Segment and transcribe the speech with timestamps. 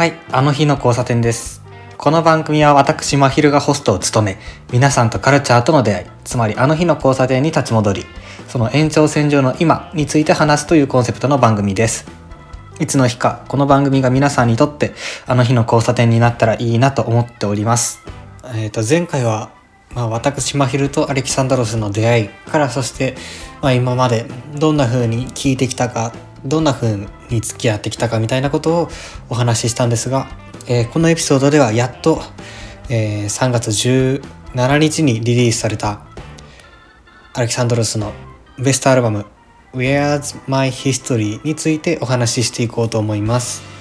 [0.00, 1.60] はい、あの日の交差点です。
[1.98, 4.38] この番組は私、まひるがホストを務め、
[4.72, 8.06] 皆さんとカルチャーとの出会い、つまりあの日の交差点に立ち戻り、
[8.48, 12.06] その延長線上の今について話すというコンセプトの番組です。
[12.80, 14.94] いつの日か、この番組が皆さんにとって、
[15.26, 18.00] あの日の交差点になったらいいなと思っております。
[18.54, 19.50] えっ、と、前回は、
[19.94, 23.16] まあ、私、まひるとアレキサンドロスの出会いから、そして、
[23.60, 24.24] まあ、今まで
[24.54, 28.88] どんな風に聞いてきたか、どんな風に付き合ってきたかみたいなことを
[29.28, 30.28] お話ししたんですが、
[30.68, 32.20] えーこのエピソードではやっと、
[32.88, 36.02] えー3月17日にリリースされた
[37.34, 38.12] アレキサンドロスの
[38.58, 39.26] ベストアルバム
[39.72, 43.79] 「Where's My History」についてお話ししていこうと思います。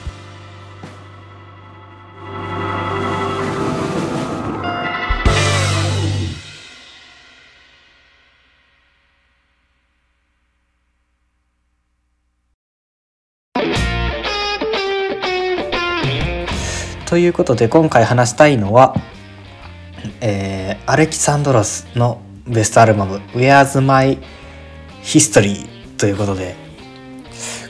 [17.09, 18.93] ということで今回話したいのは、
[20.21, 24.19] えーアレキサンドロスのベストアルバム「Where's My
[25.01, 26.55] History」ということで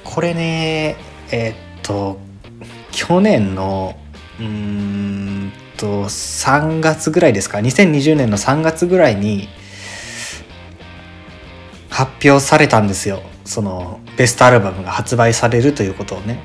[0.04, 0.98] これね
[1.32, 2.20] えーっと
[2.92, 3.96] 去年の
[4.40, 9.48] うーんと3月ぐらいですか2020年の3月ぐらいに
[11.90, 16.40] 発表されたんですよそのベストアルバムが発売されるということをね。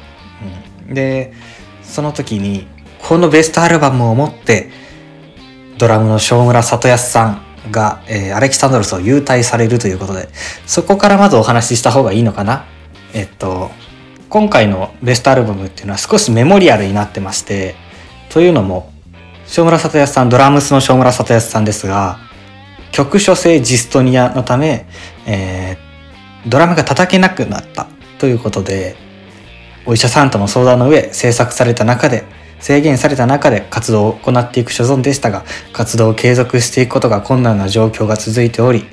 [0.89, 1.33] うん、で
[1.83, 2.67] その時に
[3.07, 4.71] このベストアルバムを持って
[5.77, 10.29] ドラムの正村里康さんが、えーアレキサンドロスを優待されるということで
[10.67, 12.65] そこからまずお話しした方がいいのかな？
[13.13, 13.71] えっと
[14.31, 17.75] 今回のベストアルバムっていうのは少しメモリアルになってまして
[18.31, 18.91] というのも
[19.47, 22.19] 正村里康さんドラムスの正村里康さんですが
[22.91, 24.87] 局所性ジストニアのため、
[25.27, 25.85] えー
[26.49, 27.87] ドラムが叩けなくなった
[28.19, 28.97] ということで
[29.87, 32.25] お医者さんとの相談の上制作された中で
[32.65, 35.45] 制限された中で活動を行っていく所存でしたが
[35.75, 38.87] 活動を継続していくことが困難な状況が続いており、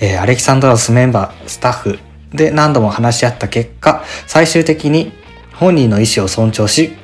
[0.00, 1.98] えーアレキサンドロスメンバースタッフ
[2.32, 5.12] で何度も話し合った結果最終的に
[5.52, 6.96] 本人の意思を尊重し、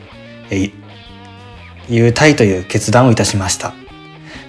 [0.51, 0.73] えー
[1.91, 3.75] 優待という決断をいたしました。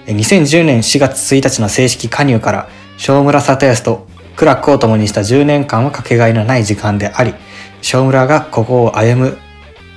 [0.06, 4.06] 2010年4月1日の正式加入から正村里康と
[4.36, 7.34] 苦楽を共にした10年間はかけがえのない時間であり
[7.82, 9.38] 正村がここを歩む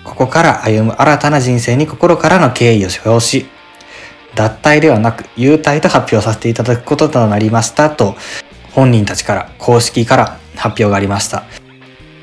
[0.10, 3.46] ここから歩む新たな人生に心からの敬意を表し、
[4.34, 8.16] 脱退ではなく優待と発表させていただくこととなりましたと、
[8.72, 11.44] 本人たちから、公式から発表がありました。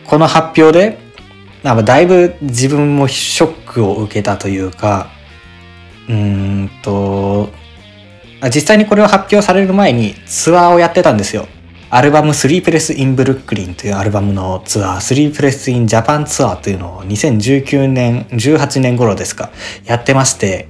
[0.04, 0.98] この発表で、
[1.62, 5.08] なんかだいぶ自分もショックを受けたというか、
[6.08, 6.14] うー
[6.64, 7.50] んと、
[8.54, 11.48] 実際にこれを発表される前にツアーをやってたんですよ。
[11.88, 19.50] アルバム3プレスインブルックリンというアルバムのツアー、3プレスインジャパンツアーというのを2019年、18年頃ですか、
[19.84, 20.66] やってまして、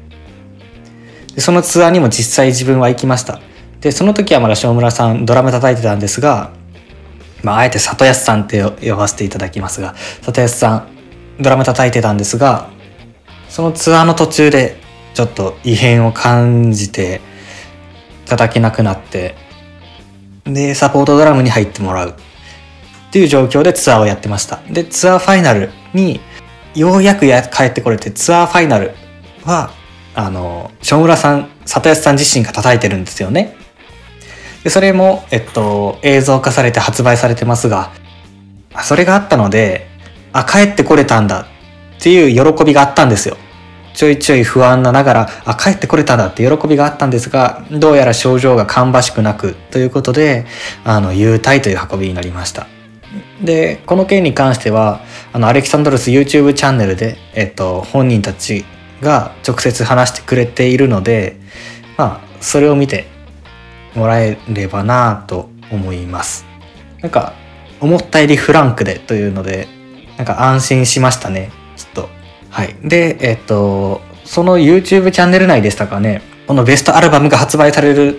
[1.34, 3.40] でそのツアーにも実際自分は行きました。
[3.80, 6.50] で、その時はまだ正村さんドラム叩いてたんですが、
[7.42, 10.88] まあ、あえて里安さんって呼ばせていただきますが、里安さん、
[11.40, 12.68] ドラム叩いてたんですが、
[13.48, 14.76] そのツアーの途中で
[15.14, 17.22] ちょっと異変を感じて、
[18.26, 19.45] 叩けなくなって、
[20.46, 22.12] で、サポートドラムに入ってもらうっ
[23.12, 24.60] ていう状況でツアーをやってました。
[24.70, 26.20] で、ツアーファイナルに
[26.74, 28.92] ようやくや帰ってこれて、ツアーファイナル
[29.44, 29.70] は、
[30.14, 33.56] あの、正村さん、里安さん自身が叩いてるんですよね。
[34.64, 37.92] で、それも、えっと、映像化されて発売されてますが、
[38.82, 39.88] それがあったので、
[40.32, 41.46] あ、帰ってこれたんだ
[41.98, 43.36] っていう喜びがあったんですよ。
[43.96, 50.44] ちょいちょい不安なながら、あ、帰ってこれたんだって喜びがあったんですが、どうやら症状が芳しくなくということで、
[50.84, 52.66] あの、優待という運びになりました。
[53.42, 55.00] で、この件に関しては、
[55.32, 58.66] あの、アレキサンドロス YouTube チャンネルで、えっと、本人たち
[59.00, 61.40] が直接話してくれているので、
[61.96, 63.06] まあ、それを見て
[63.94, 66.44] もらえればなと思います。
[67.00, 67.32] なんか、
[67.80, 69.68] 思ったよりフランクでというので、
[70.18, 71.50] なんか安心しましたね、
[72.56, 72.74] はい。
[72.82, 78.18] で、えっと、その YouTube チャンネル内でしたかね、このベストアルバムが発売される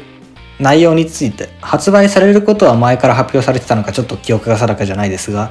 [0.59, 5.49] 内容について、発売されることは前から発表されてたのかちょっと記憶が定かじゃないですが、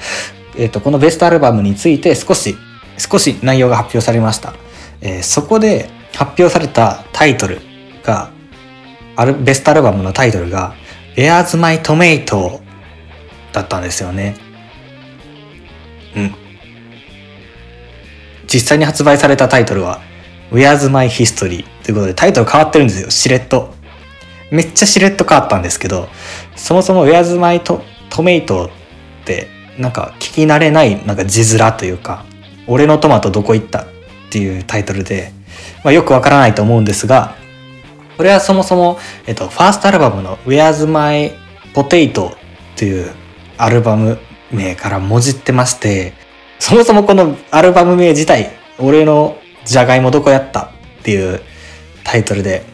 [0.56, 2.54] えっと、このベストアルバムについて少し、
[2.96, 4.54] 少し内容が発表されました。
[5.00, 7.58] えーそこで発表されたタイトル
[8.04, 8.30] が、
[9.16, 10.74] アルベストアルバムのタイトルが、
[11.16, 12.60] Where's My Tomato?
[13.52, 14.36] だったんですよね。
[16.14, 16.45] うん。
[18.46, 20.00] 実際に発売されたタイトルは
[20.50, 21.64] Where's My History?
[21.82, 23.10] ということでタイトル変わってるんですよ。
[23.10, 23.74] しれっと。
[24.50, 26.08] めっちゃしれっと変わったんですけど、
[26.54, 28.70] そもそも Where's My To- Tomato っ
[29.24, 29.48] て
[29.78, 32.24] なんか聞き慣れないなんか字面というか、
[32.66, 33.86] 俺のトマトどこ行ったっ
[34.30, 35.32] ていうタイトルで、
[35.84, 37.34] まあ、よくわからないと思うんですが、
[38.16, 41.32] これはそもそも、えっと、ファーストアルバムの Where's My
[41.74, 42.34] Potato っ
[42.76, 43.12] ていう
[43.58, 44.18] アルバム
[44.50, 46.14] 名からもじってまして、
[46.58, 50.70] そもそもこのアルバム名自体、俺のじゃがいもどこやった
[51.00, 51.40] っていう
[52.04, 52.64] タイトルで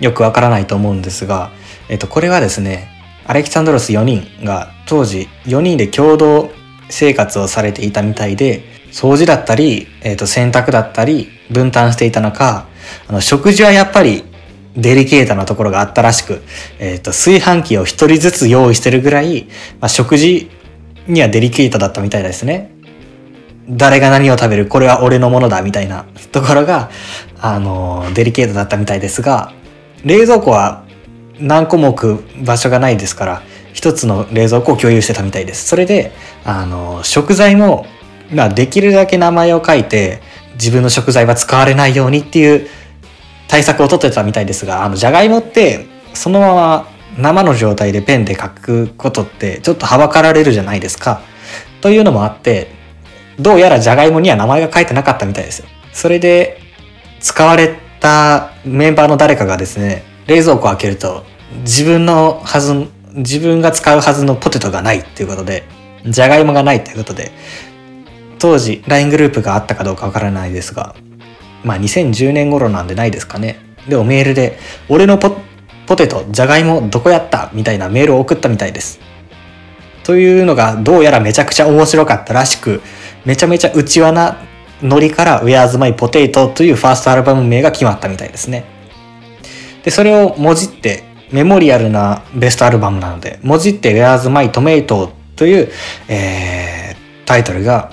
[0.00, 1.50] よくわからないと思うんですが、
[1.88, 2.88] えっと、これはですね、
[3.26, 6.50] アレキサンドロス4人が当時4人で共同
[6.88, 12.66] 生活をされていたみたいで、掃除だったり、えっと、洗濯だったり分担していた中、
[13.08, 14.24] あの食事はやっぱり
[14.76, 16.42] デリケートなところがあったらしく、
[16.78, 19.46] えっ、と、炊飯器を一人ずつ用意してるぐらい、
[19.80, 20.50] まあ、食事
[21.06, 22.71] にはデリケートだったみたいですね。
[23.68, 26.90] 誰が何を食べるこれは俺のものだみたいな ところが、
[27.40, 29.52] あの、デリケートだったみたいですが、
[30.04, 30.82] 冷蔵庫は
[31.38, 33.42] 何個も置く場所がないですから、
[33.72, 35.66] 一つの冷蔵庫を共有してたみたいです。
[35.66, 36.12] それで、
[36.44, 37.86] あの、食材も、
[38.30, 40.20] まあ、できるだけ名前を書いて、
[40.54, 42.68] 自分の食材は使われないようにっていう
[43.48, 46.88] 対策を取ってたみたいですが、あの、じゃがいもって、そのまま
[47.18, 51.20] 生の状態でペンで書くことってちょっとはばかられるじゃないですか。
[51.80, 52.81] というのもあって、
[53.38, 55.66] どうやらじゃがいもには名前が書いてなかったみたいですよ。
[55.92, 56.58] それで
[57.20, 61.24] 使われたメンバーの誰かがですね、冷蔵庫を開けると
[61.60, 65.64] 自分のはず、自分が使うはずのポテトがないっていうことで、
[66.06, 67.30] じゃがいもがないっていうことで、
[68.38, 70.96] 当時 LINE グループがあったかどうかわからないですが、
[71.62, 73.58] まあ2010年頃なんでないですかね。
[73.88, 74.58] でもメールで、
[74.88, 75.36] 俺のポ
[75.86, 77.50] ポテト、じゃがいもどこやった？
[77.52, 78.98] みたいなメールを送ったみたいです。
[80.04, 82.82] というのがどうやらめちゃくちゃ面白かったらしく、
[83.24, 84.36] めちゃめちゃ内輪な
[84.82, 88.64] ノリから Where's My Potato というファーストアルバム名が決まったみたいですね。
[89.84, 95.70] で、それをもじってメモリアルなベストアルバムなので、もじって Where's My Tomato という、
[96.08, 97.90] えー、タイトルが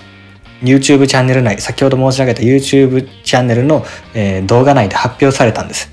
[0.62, 5.92] YouTube チャンネル内、先ほど申し上げた YouTube チャンネルの、えー、動画内で発表されたんです。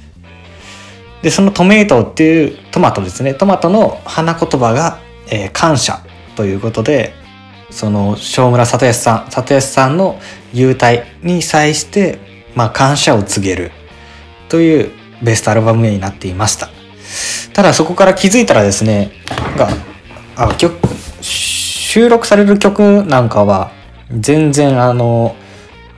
[1.22, 3.34] で、そのトメイトっていうトマトですね。
[3.34, 4.98] トマトの花言葉が、
[5.30, 6.00] えー、感謝
[6.34, 7.14] ということで、
[7.70, 10.20] その、正村里康さん、里康さんの
[10.52, 12.18] 優待に際して、
[12.54, 13.70] まあ、感謝を告げる
[14.48, 14.90] という
[15.22, 16.68] ベストアルバム名になっていました。
[17.52, 19.10] ただそこから気づいたらですね、
[19.56, 19.68] が、
[20.36, 20.76] あ、曲、
[21.20, 23.70] 収録される曲なんかは、
[24.10, 25.34] 全然あの、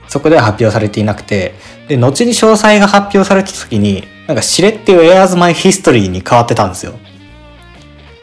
[0.07, 1.53] そこでは発表されていなくて、
[1.87, 6.93] で、後に詳細が発表された時に、なんかしれっていう Airs My History に変わってたんですよ。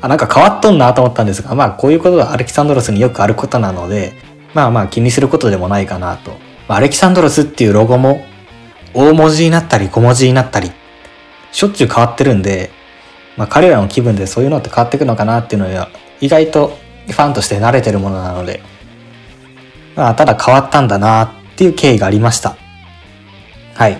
[0.00, 4.14] あ、なんか変わっとんなと思ったんですが、まあこういうことがアレキサンドロスによくあることなので、
[4.54, 6.37] まあまあ気にすることでもないかなと。
[6.69, 8.25] アレキサンドロスっていうロゴも
[8.93, 10.72] 大文字になったり小文字になったり、
[11.52, 12.70] しょっちゅう変わってるんで、
[13.37, 15.88] まあ彼らの気分でそういうのって変わってくのかなっていうのは
[16.20, 16.76] 意外と
[17.06, 18.62] ファンとして慣れてるものなので、
[19.94, 22.56] まあただ変わったんだなっていう経緯がありました。
[23.75, 23.99] はい。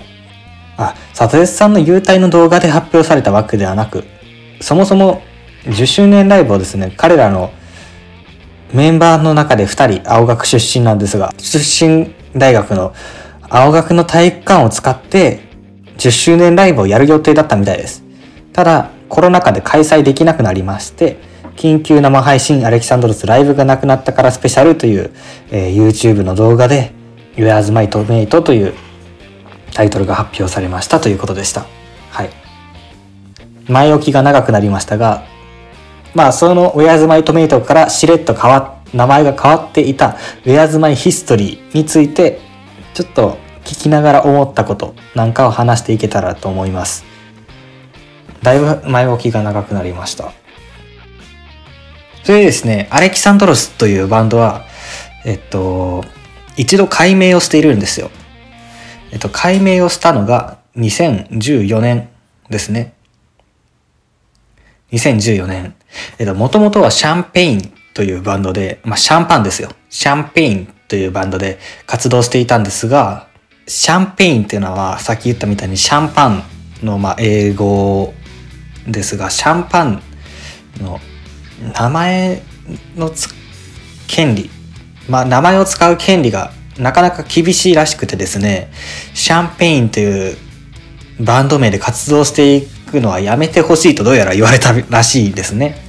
[0.79, 4.05] あ、サトエスさんの優待の動画で発表されたわけではなく、
[4.61, 5.23] そもそも
[5.67, 7.53] 10周年ライブをですね、彼らの
[8.73, 12.95] メンバーの中で2人、青学出身なんですが、出身大学の
[13.49, 15.41] 青学の体育館を使って
[15.99, 18.05] 10周年ライブをやる予定だったみたいです。
[18.53, 21.17] ただ、コロナ禍で開催できなくなりまして、
[21.57, 25.11] 緊急生配信アレキサンドロスライブがなくなったからスペシャルという、
[25.51, 26.93] えー、YouTube の動画で
[27.37, 28.75] Where's My Tomato という
[29.73, 31.67] タイトルが発表されましたということでした。
[32.11, 32.31] はい。
[33.69, 35.25] 前置きが長くなりましたが、
[36.17, 42.41] まあその Where's My Tomato からしれっと変わ名前が変わっていた Where's My History について
[42.95, 47.05] ちょっと聞きながら思ったことなんかを話していけたらと思います。
[48.43, 50.33] だいぶ前置きが長くなりました。
[52.25, 54.65] それでですね、アレキサンドロスというバンドは、
[55.27, 56.03] えっと、
[56.57, 58.11] 一度改名をしているんですよ。
[59.13, 62.09] えっと、改名をしたのが2014年
[62.49, 62.95] ですね。
[64.93, 65.75] 2014年。
[66.19, 69.71] えっと、もともとは Champagneというバンドで、まあ、シャンパンですよ。
[69.89, 73.29] Champagneというバンドで活動していたんですが、
[73.67, 76.43] Champagneっていうのは、さっき言ったみたいにシャンパン
[76.83, 78.15] の、まあ、英語
[78.87, 80.03] ですが、シャンパン
[80.81, 81.01] の
[81.75, 82.43] 名前
[82.97, 83.11] の
[84.07, 84.51] 権利、
[85.09, 88.71] まあ、名前を使う権利がなかなか厳しいらしくてですね、
[89.15, 90.37] Champagneという
[91.21, 95.86] バンド名で活動していくのはやめてほしいとどうやら言われたらしいですね。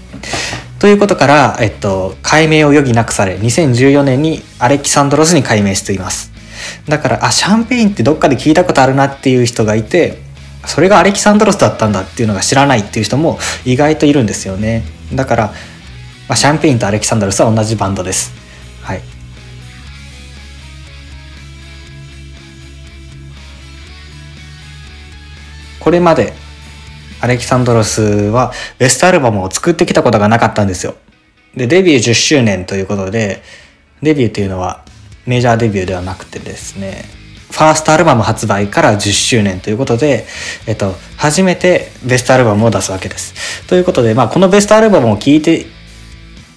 [0.79, 6.31] ということから、えっと、改名を余儀なくされ、2014年に Alexandrosに改名しています。
[6.87, 10.19] だから、あ、 Champagneってどっかで聞いたことあるなっていう人がいて、
[10.65, 14.83] それが Alexandrosだったんだっていうのが知らないっていう人も意外といるんですよね。
[15.13, 15.47] だから、
[16.27, 18.33] まあ、シャンペインとアレキサンドロスは同じバンドです。
[18.81, 19.01] はい。
[25.79, 26.33] これまで
[27.21, 30.95] アレキサンドロスはベストアルバムを作ってきたことがなかったんですよ。
[31.55, 33.41] で、デビュー10周年ということで、
[34.01, 34.83] デビューというのは
[35.25, 37.03] メジャーデビューではなくてですね、
[37.51, 40.25] ファーストアルバム発売から10周年ということで、
[40.67, 43.65] えっと、初めてベストアルバムを出すわけです。
[43.67, 45.65] ということで、まあ、このベストアルバムを聴いて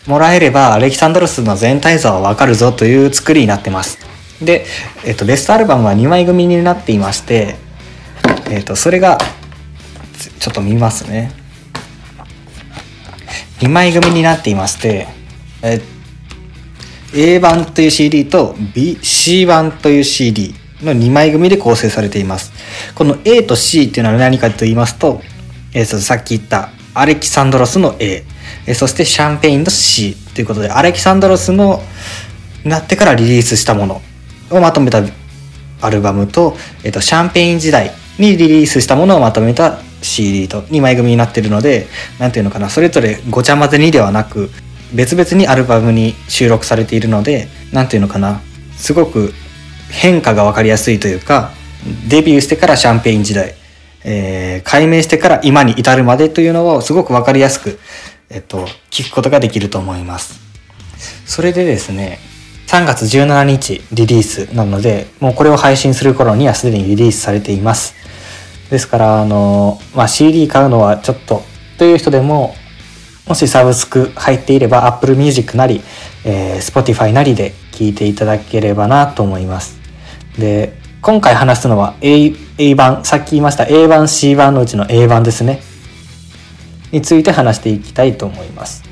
[0.07, 3.99] もらえれば、アレキサンドロスの全体像はわかるぞという作りになってます。
[4.43, 4.67] で、
[5.05, 7.57] えっと、ベストアルバムは2枚組になっていまして、
[8.51, 9.19] えっと、それが、
[10.29, 11.33] ちょっと見ますね。
[13.61, 15.07] 2枚組になっていまして、
[15.63, 15.81] え
[17.15, 22.53] A 版という CD と B、C 版という CD の2枚組で構成されています。
[22.95, 25.21] この A と C っていうのは何かと言いますと、
[25.75, 28.25] えー、さっき言ったアレキサンドロスの A、
[28.67, 31.83] えー、そしてシャンペインの C ということで、 Alexandrosに
[32.65, 34.01] なってからリリースしたもの
[34.51, 35.03] をまとめた
[35.81, 41.87] アルバムと、えっ、と、 Champagne時代にリリースしたものをまとめた CD と2枚組になってるので、
[42.19, 44.51] なんていうのかな、それぞれごちゃ混ぜにではなく、
[44.95, 48.41] 別々にアルバムに収録されているので、なんていうのかな、
[48.77, 49.33] すごく
[49.91, 51.53] 変化が分かりやすいというか、
[52.09, 53.55] デビューしてからシャンペイン時代、
[54.05, 57.79] えー、解明してから今に至るまでというのをすごく分かりやすく、
[58.29, 60.41] えっと、聞くことができると思います。
[61.27, 62.19] それでですね、
[62.67, 67.95] 3月17日リリースなので、もうこれを配信する頃にはすでにリリースされています。
[68.71, 71.43] ですから、あの、まあ、CD 買うのはちょっと
[71.79, 72.55] という人でも、
[73.27, 75.81] もしサブスク入っていれば Apple Music なり、
[76.25, 79.79] えー、Spotify なりで聴いていただければなと思います。
[80.39, 85.63] で、今回話すのは A, A 版、さっき言いました A 版、C 版のうちの A 版ですね。
[86.93, 88.83] について話していきたいと思います。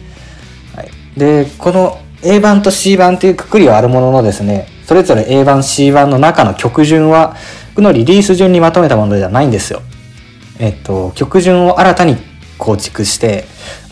[0.74, 7.36] はい、で、この A 版と C 版というくくりはあるもののですね、それぞれ A 版、C 版の中の曲順は、
[7.78, 9.82] このリリース順にまとめたものではないんですよ。
[10.58, 12.16] えっと、曲順を新たに
[12.58, 13.44] 構築して、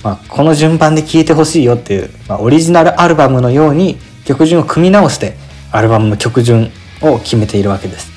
[0.03, 5.37] まあ、この順番で聴いてほしいよっていう、まあ、オリジナルアルバムのように曲順を組み直して
[5.71, 8.11] アルバムの曲順を決めているわけです。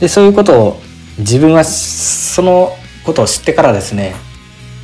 [0.00, 0.80] で、そういうことを
[1.18, 2.74] 自分はその
[3.04, 4.14] ことを知ってからですね、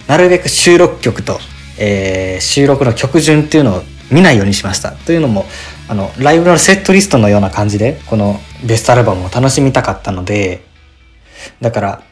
[0.06, 1.38] なるべく収録曲と、
[1.78, 4.92] えー、収録の曲順っていうのを見ないようにしました。
[4.92, 5.46] というのも、
[5.88, 10.62] あの、ライブのセットリストのような感じで、このベストアルバムを楽しみたかったので、
[11.60, 12.02] だから、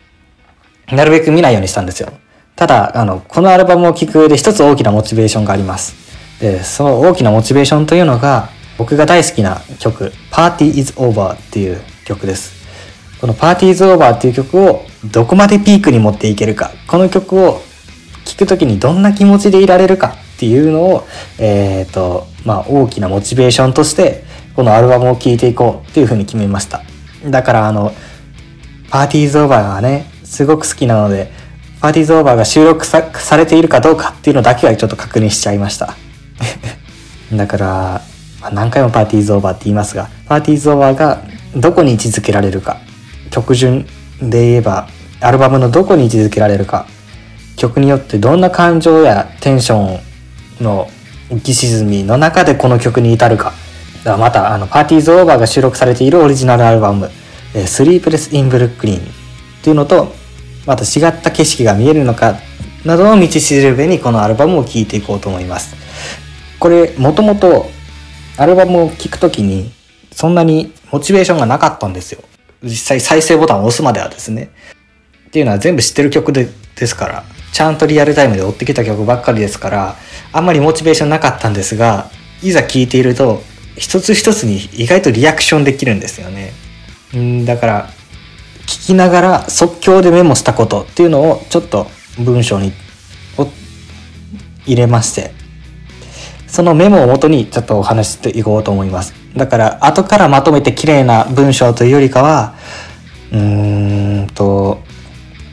[0.93, 2.13] なるべく見ないようにしたんですよ。
[2.57, 5.95] ただ、あの、このアルバムを聴く上で一つ大きなモチベーションがあります。
[6.41, 12.53] で、その大きなモチベーションというのが、僕が大好きな曲、Party is Over っていう曲です。
[13.21, 17.61] この Party is Over っていう曲をどこまでピークに持っていけるか、この曲を
[18.25, 21.07] 聴くときにどんな気持ちでいられるかっていうのを、
[21.39, 24.24] えっ、ー、と、まあ大きなモチベーションとして、
[24.55, 26.83] このアルバムを聴いていこうっていうふうに決めました。
[27.27, 27.93] だからあの、
[28.91, 31.31] Party is Over がね、すごく好きなので、
[31.81, 35.95] パーティーズオーバーが収録さされているかどうかっていうのだけはちょっと確認しちゃいました。
[37.31, 37.67] だから、
[38.41, 41.21] まあ、何回もパーティーズオーバーって言いますが、パーティーズオーバーが
[41.55, 42.79] どこに位置づけられるか、
[43.31, 43.87] 曲順
[44.19, 44.89] で言えば、
[45.21, 46.87] アルバムのどこに位置づけられるか、
[47.57, 49.99] 曲によってどんな感情やテンショ
[50.61, 50.89] ンの
[51.31, 53.53] 浮き沈みの中でこの曲に至るか。
[54.05, 57.11] だからまた、あの、パーティーズオーバーが収録されているオリジナルアルバム、
[57.55, 59.01] え、スリープレス・イン・ブルックリンっ
[59.63, 60.15] ていうのと、
[60.67, 62.39] また違った景色が見えるのか、
[62.85, 65.75] などの道しるべにこのアルバムを聴いていこうと思います。
[66.61, 67.71] これ、もともと
[68.37, 69.73] アルバムを聴くときに、
[70.13, 72.23] そんなにモチベーションがなかったんですよ。
[72.63, 74.51] 実際再生ボタンを押すまではですね。
[75.29, 79.97] っていうのは全部知ってる曲でですから、ちゃんとリアルタイムで追ってきた曲ばっかりですから、
[80.33, 82.11] あんまりモチベーションなかったんですが、
[82.43, 83.43] いざ聴いていると、
[83.77, 86.53] 一つ一つに意外とリアクションできるんですよね。
[87.15, 87.91] うんだから、
[88.67, 91.87] 聞きながら即興でメモしたことっていうのをちょっと
[92.19, 92.73] 文章に
[94.67, 95.33] 入れまして、
[96.47, 99.15] そのメモをもとにちょっとお話していこうと思います。
[99.37, 102.55] だから後からまとめて綺麗な文章というよりかは、
[103.33, 104.81] うーんと、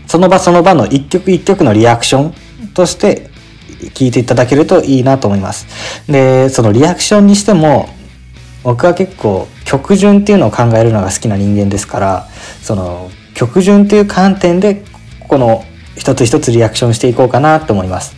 [0.07, 2.33] その場その場の一曲一曲のリアクション
[2.73, 3.29] として
[3.95, 5.65] 聞いていただけるといいなと思います。
[6.07, 7.89] で、そのリアクションにしても、
[8.63, 12.27] 僕は結構曲順っていうのを考えるのが好きな人間ですから、
[12.61, 14.83] その曲順っていう観点で、
[15.27, 15.63] この
[15.95, 18.15] 一つ一つリアクションしていこうかなと思います。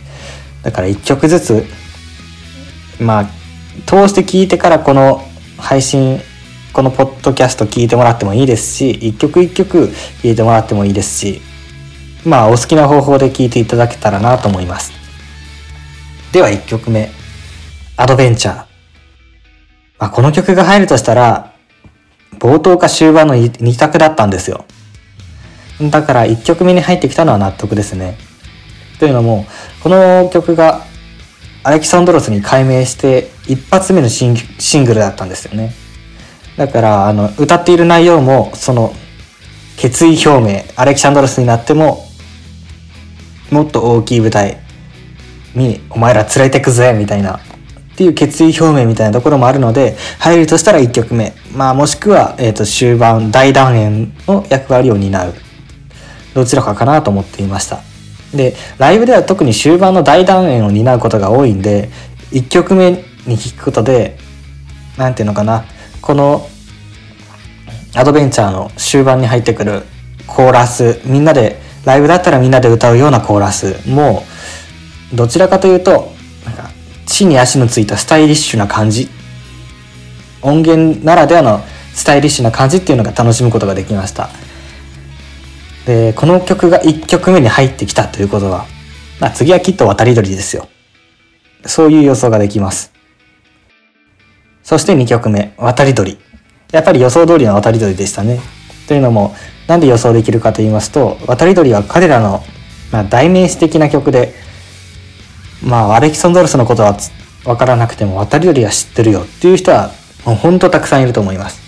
[0.62, 1.64] だから一曲ずつ
[3.00, 3.24] まあ、
[3.86, 5.20] 通して聞いてからこの
[5.58, 6.20] 配信、
[6.72, 9.90] このポッドキャスト聞いてもらってもいいですし、一曲一曲
[10.22, 11.40] 聞いてもらってもいいですし、
[12.24, 14.92] まあ、お好きな方法で聞いていただけたらなと思います。
[16.32, 17.10] では一曲目、
[17.96, 18.63] アドベンチャー。
[20.04, 21.54] まあ、この曲が入るとしたら、
[22.38, 24.66] 冒頭か終盤の2択だったんですよ。
[25.80, 28.18] だから1曲目に入ってきたのは納得ですね。
[28.98, 29.46] というのも、
[29.82, 30.82] この曲が
[31.62, 35.72] アレキサンドロスに改名して一発目のシングルだったんですよね。
[36.58, 38.92] だから、あの、歌っている内容も、その、
[39.78, 42.04] 決意表明、アレキサンドロスになっても、
[43.50, 44.58] もっと大きい舞台
[45.54, 47.40] にお前ら連れてくぜ、みたいな、
[47.94, 51.32] っていう決意表明みたいなところもあるので、入るとしたら1曲目。
[51.54, 55.34] まあもしくは、えっ、ー、と、終盤、大団円の役割を担う。
[56.34, 57.78] どちらかかなと思っていました。
[58.34, 61.88] で、ライブでは特に終盤の大団円を担うことが多いんで、
[62.32, 64.18] 1曲目に聴くことで、
[64.98, 65.64] なんていうのかな、
[66.02, 66.48] この
[67.94, 69.82] アドベンチャーの終盤に入ってくる
[70.26, 74.24] コーラス、みんなで、ライブだったらみんなで歌うようなコーラスも、
[75.12, 76.12] どちらかというと、
[76.44, 76.70] なんか、
[77.06, 79.08] 地に足のついたスタイリッシュな感じ。
[80.42, 84.30] 音源ならではのスタイリッシュな感じっていうのが楽しむことができました。
[85.86, 88.66] で、この曲が1曲目に入ってきたということは、
[89.20, 90.68] まあ、次はきっと渡り鳥ですよ。
[91.66, 92.92] そういう予想ができます。
[94.62, 96.18] そして2曲目、渡り鳥。
[96.72, 98.40] やっぱり予想通りの渡り鳥でしたね。
[98.88, 99.34] というのも、
[99.66, 102.42] なんで予想できるかと言いますと、渡り鳥は彼らの、
[102.90, 104.34] まあ、代名詞的な曲で、
[105.64, 106.96] まあ、アレキソンドロスのことは
[107.44, 109.90] わからなくても渡り鳥は知ってるよっていう人は、
[110.24, 111.62] もうほんとたくさんいると思います。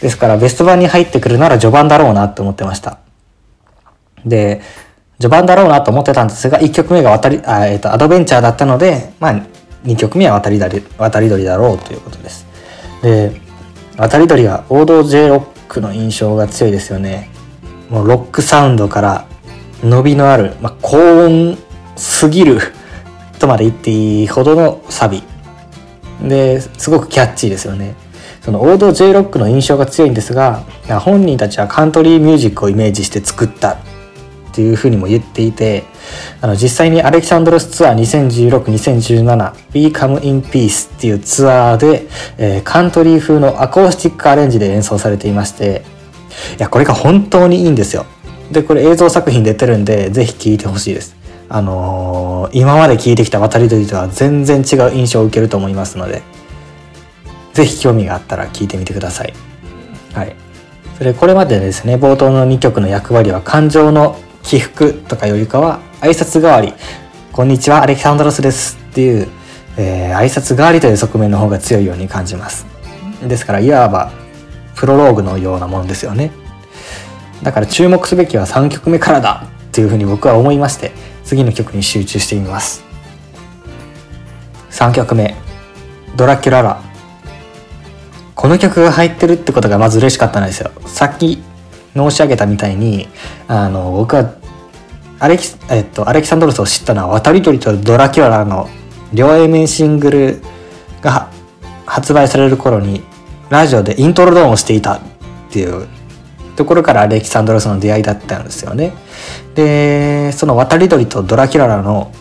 [0.00, 2.98] ですから、ベスト版に入ってくるなら序盤だろうなって思ってました。
[4.24, 4.60] で、
[5.20, 9.46] 序盤だろうなと思ってたんですが、1曲目が渡り、あえっ、ー、と、アドベンチャーだったので、まあ、
[9.84, 12.46] 2曲目は渡り鳥渡り鳥だろうということです。
[13.02, 13.32] で、
[13.96, 17.30] 渡り鳥は王道 J ロックの印象が強いですよね。
[17.90, 19.26] もうロックサウンドから
[19.82, 21.58] 伸びのある、まあ、高音
[21.96, 22.58] すぎる
[23.38, 25.22] とまで言っていいほどのサビ。
[26.22, 27.94] で、すごくキャッチーですよね。
[28.42, 30.64] その王道 J ロックの印象が強いんですが、
[31.00, 33.76] 本人たちはカントリーミュージックをイメージして作ったっ
[34.52, 35.84] ていうふうにも言っていて、
[36.42, 37.96] あの実際にアレキサンドロスツアー
[38.60, 42.06] 2016-2017 We Come in Peace っていうツアーで、
[42.36, 45.82] えー、カントリー風のアコースティックアレンジで演奏されていまして、
[46.58, 48.04] いや、これが本当にいいんですよ。
[48.52, 51.16] で、これ映像作品出てるんで、ぜひ聴いてほしいです。
[51.54, 56.22] あのー、今まで聴いてきた渡り鳥とは全然違う印象を受けると思いますので、
[57.52, 59.32] ぜひ興味があったら聴いてみてください。
[60.14, 60.34] はい。
[60.98, 66.74] それこれまでですね、冒頭の2曲の役割は感情の起伏とかよりかは挨拶代わり
[67.30, 69.28] 「こんにちはアレキサンドロスです」っていう、
[69.76, 72.66] えー、挨拶代わりという側面の方が強いように感じます。
[73.22, 74.10] ですからいわば
[74.74, 76.32] プロローグのようなものですよね。
[77.44, 80.92] だから注目すべきは3曲目からだっていうふうに僕は思いまして
[81.24, 82.84] 次の曲に集中してみます。
[84.70, 85.34] 3曲目
[86.16, 86.80] 「ドラキュララ」
[88.34, 90.70] この曲が入ってるってことがまず嬉しかったんですよ。
[90.86, 91.42] さっき
[91.96, 93.08] 申し上げたみたいに
[93.48, 94.32] あの僕は
[95.20, 98.68] アレキ,、えっと、アレキサンドロスを知ったのは渡り鳥とドラキュラの
[99.12, 100.42] 両 A 面シングル
[101.00, 101.30] が
[101.86, 103.02] 発売される頃に
[103.48, 105.00] ラジオでイントロドーンをしていたっ
[105.50, 105.86] ていう
[106.56, 108.92] ところからアレキサンドロスの出会いだったんですよね。
[109.54, 112.12] でその渡り鳥とドラキュララの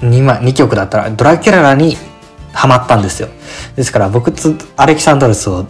[0.00, 1.96] 2, 2曲だったらドラキュララに
[2.52, 3.28] ハマったんですよ。
[3.76, 5.66] ですから僕とアレキサンドロスを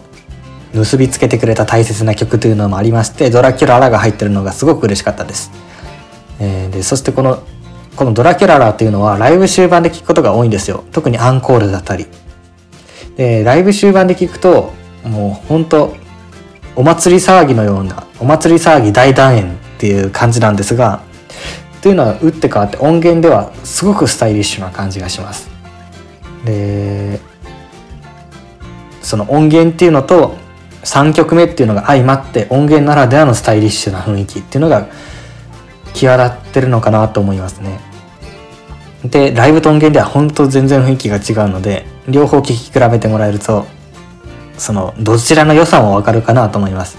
[0.73, 5.51] 結びつけてくれた大切な曲というのもありましてドラキュララが入ってるのがすごく嬉しかったです、
[6.39, 7.43] えー、でそしてこの
[7.95, 10.83] このドラキュララっていうのはライブ終盤で聴くことが多いんですよ。
[10.91, 12.07] 特にアンコールだったり。
[13.15, 14.73] でライブ終盤で聴くと
[15.05, 15.95] もう本当
[16.75, 21.01] お祭り騒ぎのようなお祭り騒ぎ大団円っていう感じなんですが
[21.81, 25.49] というのは打って変わって音源ではすごくスタイリッシュな感じがします
[26.45, 27.19] で
[29.01, 30.35] その音源っていうのと
[30.83, 34.87] 3曲目っていうのが相まって音源ならではのスタイリッシュな雰囲気っていうのが
[35.93, 37.79] 際立ってるのかなと思いますね。
[39.03, 43.65] で、ライブと音源では本当全然雰囲気が違うので、両方聴き比べてもらえると、
[44.57, 46.97] その、どちらの良さもわかるかなと思います。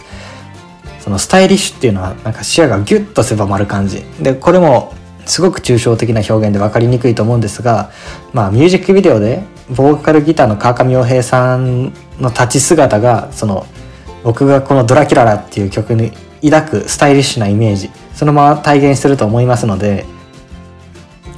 [1.06, 4.02] そのスタイリッシュっていうのはなんか視野がギュッと狭まる感じ。
[4.20, 4.92] で、これも
[5.24, 7.92] すごく抽象的な表現で分かりにくいと思うんですが、
[8.32, 13.66] まあミュージックビデオでボーカルギターの川上洋平さんの立ち姿がその
[14.24, 16.10] 僕がこの「ドラキュララ」っていう曲に
[16.42, 20.06] 抱くスタイリッシュなイメージそのまま体現してると思いますので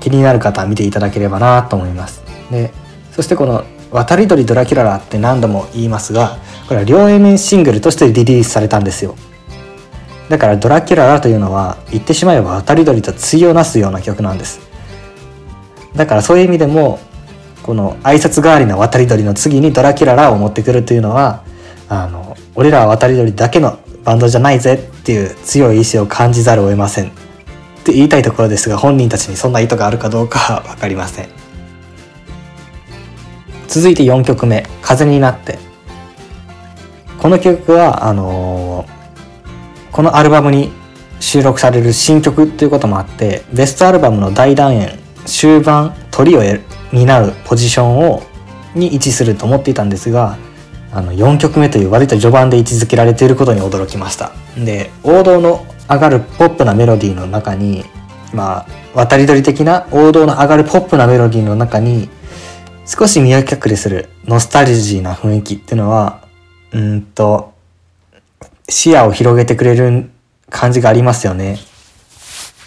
[0.00, 2.72] 気になる方は見ていただければなと思いますで
[3.12, 9.14] そしてこの「渡り鳥ドラキュララ」って何度も言いますがこれは両 A 面シングルとしてリリースされたんですよ
[10.28, 14.60] だからドラキュララというのは言ってしまえば渡り鳥と対をなすような曲なんです。
[15.96, 16.98] だからそういう意味でも
[17.62, 21.42] この挨拶代わりの渡り鳥の次にドラキュララを持ってくるというのは
[21.88, 27.08] あの俺らは渡り鳥だけのバンドじゃないぜっていう強い意志を感じざるを得ません。
[27.08, 27.10] っ
[27.84, 31.28] て言いたいところですが本人たちにそんな意図があるかどうかは分かりません。
[33.66, 35.58] 続いて4曲目「風になって」
[37.20, 38.97] この曲はあのー、
[39.98, 40.70] このアルバムに
[41.18, 46.42] 収録される新曲っていうこともあってベストアルバムの大団円終盤トリを
[46.92, 48.22] 担うポジションを
[48.76, 50.38] に位置すると思っていたんですが
[50.92, 54.30] あの4曲目という割と序盤で位置づけられていることに驚きました。
[54.56, 57.84] で王道の上がるポップなメロディーの中に
[58.32, 62.08] まあ渡り鳥的な王道の上がるポップなメロディーの中に
[62.86, 66.22] 少し見分け隠れするノスタルジーな雰囲気っていうのは
[66.70, 67.57] うんと
[68.68, 70.10] 視野を広げてくれる
[70.50, 71.58] 感じがありますよね。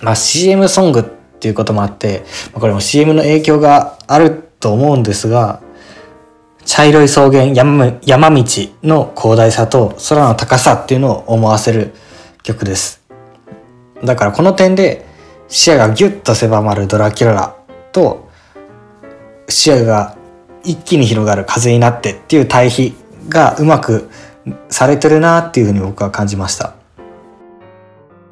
[0.02, 5.62] まあ CM ソングっていうこともあって、これも CM の影響があると思うんですが、
[6.66, 8.44] 茶色い草原山山道
[8.84, 11.94] の広大さと空の高さっていうのを思わせる
[12.44, 13.02] 曲です。
[14.04, 15.06] だからこの点で
[15.48, 17.56] 視野がギュッと狭まるドラキュラ
[17.92, 18.30] と
[19.50, 20.18] 視野が
[20.64, 22.96] 一気に広がる風になってっていう対比
[23.28, 24.10] がうまく
[24.70, 26.76] されてるなっていうふうに僕は感じました。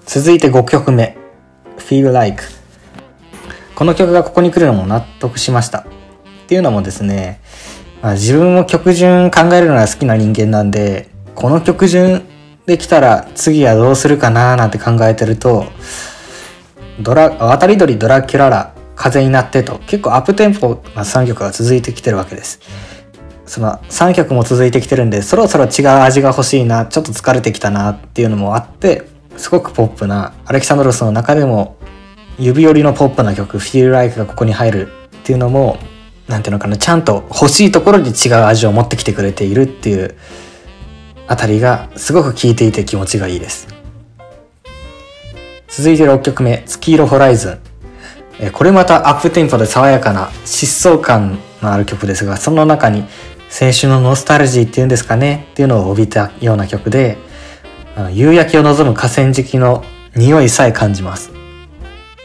[0.06, 1.18] 続いて5曲目。
[1.78, 2.44] Feel Like
[3.74, 5.80] この曲がここに来るのも納得しました。
[5.80, 5.86] っ
[6.48, 7.42] ていうのもですね、
[8.02, 12.24] まあ、自分も曲順考えるのが好きな人間なんでこの曲順
[12.66, 15.66] できたら次はどうするかななんて考えてると
[17.00, 22.60] ドラ渡り鳥ドラキュララ風になってと結構アップテンポな3曲が続いてきてるわけです。
[23.50, 29.08] その3曲も続いてきてるんでそろそろ違う味が欲しいなちょっと疲れてきたなっていうのもあって
[29.38, 31.76] すごくポップなアレキサンドロスの中でも
[32.38, 35.80] 指折りのポップな曲「Feel Like」がここに入るっていうのも
[36.28, 40.16] 何ていうのかなちゃんと欲しいところに違う味を持ってきてくれているっていう
[41.26, 43.68] あたりがすごく聴いていて気持ちがいいです。
[45.70, 53.06] 続いて6曲目「月色ホライズン」これまたアップテンポで爽やかな疾走感のある曲ですがその中に
[53.50, 57.18] 青春のノスタルジーっていうんですかねっていうのを帯びたような曲で
[58.12, 59.84] 夕焼けを望む河川敷の
[60.16, 61.32] 匂いさえ感じます。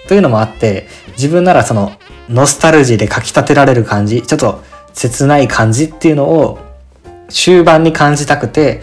[0.09, 1.93] というのもあって、自分ならその
[2.29, 6.59] ノスタルジーでかき立てられる感じ、ちょっと切ない感じっていうのを
[7.29, 8.83] 終盤に感じたくて、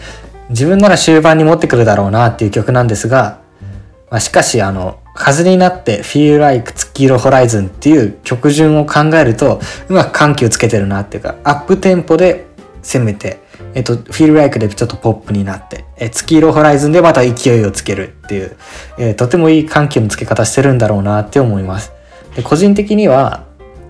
[0.50, 3.40] 自分なら終盤に持ってくるだろうなっていう曲なんですが、
[4.10, 12.46] まあ、しかしあの、風になって Feel Like 月色ホライズンっていう曲順を考えると、うまく緩急つけてるなっていうか、アップテンポで
[12.82, 13.40] 攻めて、
[13.74, 18.56] えっと、Feel Like でちょっとポップになって、え月色ホライズンでまた勢いをつけるっていう、
[18.98, 21.92] えー、とてもいい緩急のつけ方してるんだろうなって思います。
[22.34, 23.44] で個人的には、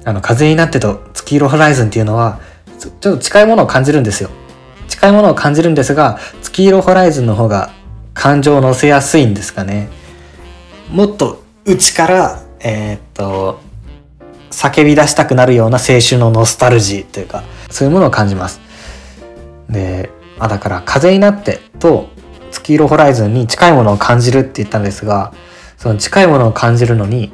[0.05, 2.41] あの、風になってと月色ホライズンっていうのは、
[2.79, 4.31] ちょっと近いものを感じるんですよ。
[4.89, 7.71] 近いものを感じるんですが、月色ホライズンの方が
[8.13, 9.89] 感情を乗せやすいんですかね。
[10.93, 13.61] もっと内から、えー、っと、
[14.51, 18.61] 叫び出したくなるような青春のノスタルジーというか、そういうものを感じます。
[19.69, 22.11] で、あ、だから風になってと
[22.51, 25.33] 月色ホライズンに近いものを感じるって言ったんですが、
[25.83, 27.33] その近いものを感じるのに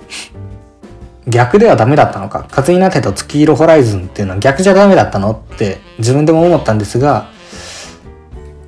[1.26, 7.30] 逆ではダメだったのか風になってと月色ホライズンっていうのは逆じゃダメだったのって自分でも思ったんですが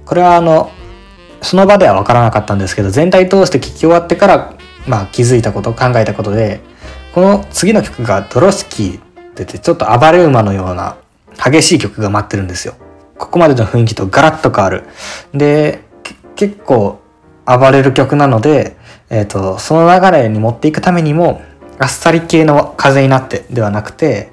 [0.05, 0.71] これはあの
[1.41, 4.55] その場では分からなかったんですけど全体通して聞き終わってから
[4.91, 6.61] まあ気づいたこと考えたことで
[7.15, 9.03] この次の曲がドロスキーっ
[9.35, 10.97] てってちょっと暴れ馬のような
[11.43, 12.75] 激しい曲が待ってるんですよ。
[13.17, 14.85] ここまでの雰囲気とガラッと変わる。
[15.33, 15.81] で、
[16.37, 17.01] 結構
[17.47, 18.77] 暴れる曲なので、
[19.09, 21.43] えっ、ー、と、その流れに持っていくためにも、
[21.79, 24.31] あっさり系の風になってではなくて、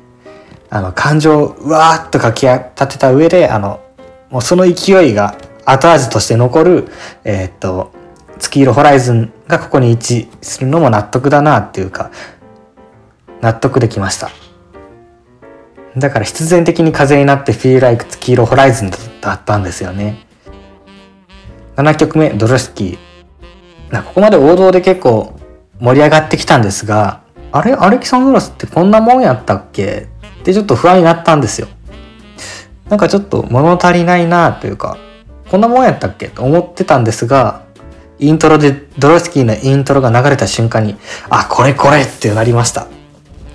[0.69, 3.81] あの、感情をうわーっとかき立てた上で、あの、
[4.29, 6.87] もうその勢いが後味として残る、
[7.23, 7.91] えっ、と、
[8.39, 12.12] 月色ホライズンがここに位置するのも納得だなっていうか、
[13.41, 14.29] 納得できました。
[15.97, 20.25] だから必然的に風になって Feel Like 月色ホライズンだったんですよね。
[21.75, 24.03] 7曲目、ドロスキー。
[24.03, 25.39] ここまで王道で結構
[25.79, 30.07] 盛り上がってきたんですが、あれアレキサンドロスってこんなもんやったっけ？
[30.41, 31.67] ってちょっと不安になったんですよ。
[32.89, 34.97] なんかちょっと物足りないなというか、
[35.49, 36.27] こんなもんやったっけ？
[36.27, 37.63] と思ってたんですが、
[38.19, 40.95] イントロで、ドロスキーのイントロが流れた瞬間に、
[41.30, 42.88] あ、これこれってなりました。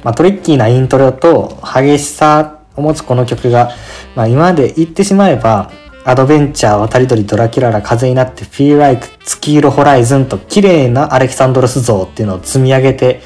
[0.05, 3.70] まあ、トリッキーなイントロと激しさを持つこの曲が、
[4.14, 5.70] まあ、今まで言ってしまえば
[6.05, 13.20] アドベンチャー渡り鳥ドラキュララ風になって Feel Like 月色ホライズンと綺麗なアレキサンドロス像っていうのを積み上げて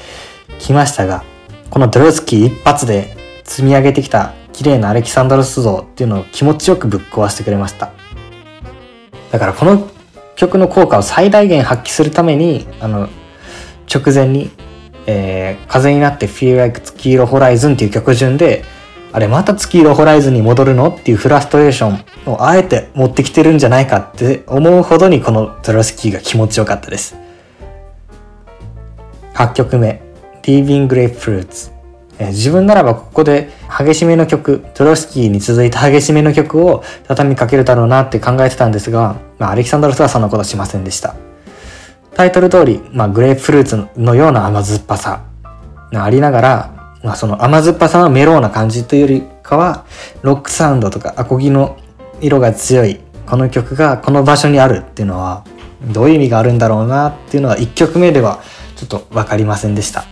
[0.59, 1.23] きましたが
[1.71, 7.91] このドロスキー一発で積み上げてきた綺麗なアレキサンドロス像っていうのを気持ちよくぶっ壊してくれました
[9.31, 9.89] だからこの
[10.37, 13.09] 曲の効果を最大限発揮するためにあの
[13.93, 14.51] 直前に、
[15.07, 18.63] えー、風になって Feel Like 月色ホライズンっていう曲順で
[19.11, 21.89] あれまた月色ホライズンに戻るのっていうフラストレーショ
[22.29, 27.15] ンをあえて持ってきてるんじゃないかって思うほどにこのドロスキーが気持ちよかったです。
[29.33, 30.01] 8曲目
[30.43, 31.76] Leaving Grapefruits
[32.19, 41.15] え自分ならばここで激しめの曲、トロスキーに続いた激しめの曲を畳みかけるだろうなって考えてたんですが、まあ、アレキサンドロスはそんなことしませんでした。
[42.15, 45.23] タイトル通り、まあ、グレープフルーツのような甘酸っぱさ
[45.91, 49.85] がありながら、まあ、その甘酸っぱさのメローな感じというよりかは、
[50.23, 51.77] ロックサウンドとかアコギの
[52.19, 55.43] 色が強いこの曲がこの場所にあるっていうのは、
[55.93, 58.41] どういう意味があるんだろうなっていうのは1曲目では
[58.75, 60.05] ちょっと分かりませんでした。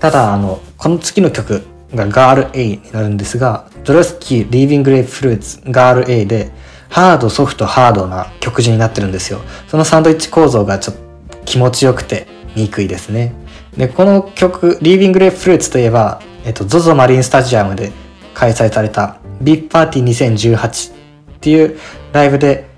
[0.00, 1.62] ただ、あの、この次の曲
[1.94, 6.50] がガール A になるんですが、ドロスキー、リービング・レイプフルーツ、ガール A で、
[6.90, 9.40] ハード、ソフト、ハードな曲順になってるんですよ。
[9.66, 10.96] そのサンドイッチ構造がちょっ
[11.30, 13.32] と気持ちよくて憎いですね。
[13.78, 17.90] で、この曲、リービング・レイプフルーツといえば、えっと、ZOZO マリンスタジアムで
[18.34, 21.78] 開催されたビッグパーティー2018っていう
[22.12, 22.68] ライブで、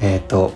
[0.00, 0.52] えっと、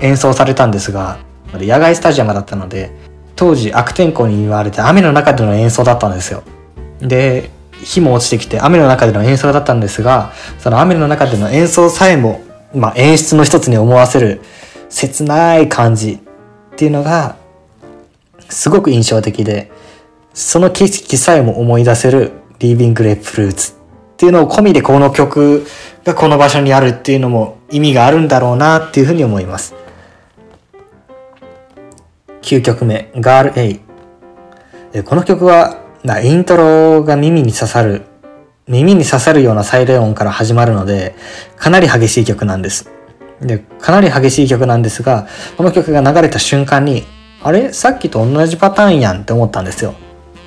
[0.00, 1.18] 演奏されたんですが、
[1.52, 2.92] 野外スタジアムだったので、
[3.40, 6.42] 当時悪天候に言われて雨の中での演奏だったんですよ。
[7.00, 7.48] で、
[7.82, 12.42] 火も落ちてきて雨の中での演奏だったんですが、その雨の中での演奏さえも、
[12.74, 14.42] まあ、演出の一つに思わせる
[14.90, 17.36] 切ない感じっていうのが
[18.50, 19.72] すごく印象的で、
[20.34, 23.74] その景色さえも思い出せるリービングレープフルーツっ
[24.18, 25.66] ていうのを込みでこの曲
[26.04, 29.74] がこの場所にあるっていうのも意味があるんだろうなっていうふうに思います。
[32.42, 33.60] 9曲目、ガール
[34.94, 35.02] A。
[35.02, 35.78] この曲は、
[36.22, 38.02] イントロが耳に刺さる、
[38.66, 41.14] 耳に刺さるようなサイレン音から始まるので、
[41.56, 42.90] かなり激しい曲なんです。
[43.40, 47.04] で、かなり激しい曲なんですが、この曲が流れた瞬間に、
[47.42, 47.72] あれ？
[47.72, 49.94] さっきと同じパターンやんって思ったんですよ。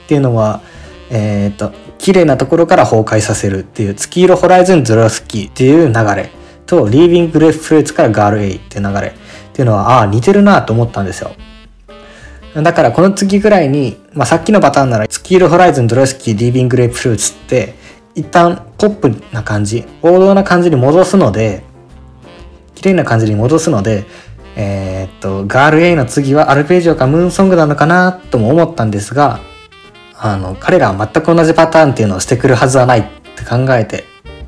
[0.05, 0.61] っていうのは、
[1.09, 6.31] えー、っと、綺麗なところから崩壊させるっていう月色ホライズンズロスキーっていう流れ
[6.65, 9.11] と、リービングレフフルーツからガール A っていう流れっ
[9.53, 11.31] ていうのは、ああ、似てるなと思ったんですよ。
[12.55, 17.73] だからこの次ぐらいに、まあ、さっきのパターンなら、スキールホライズン、ドロスキー、リービングレープフルーツって、
[18.13, 21.63] 一旦ポップな感じ、王道な感じに戻すので、
[22.75, 24.05] 綺麗な感じに戻すので、
[24.55, 29.39] えー、っと、ガール A の次はアルペジオかムーンソングなのかなとも思ったんですが、
[30.15, 33.03] あの、彼らは全く同じパターンっていうのをしてくるはずはないっ
[33.35, 34.03] て考えて、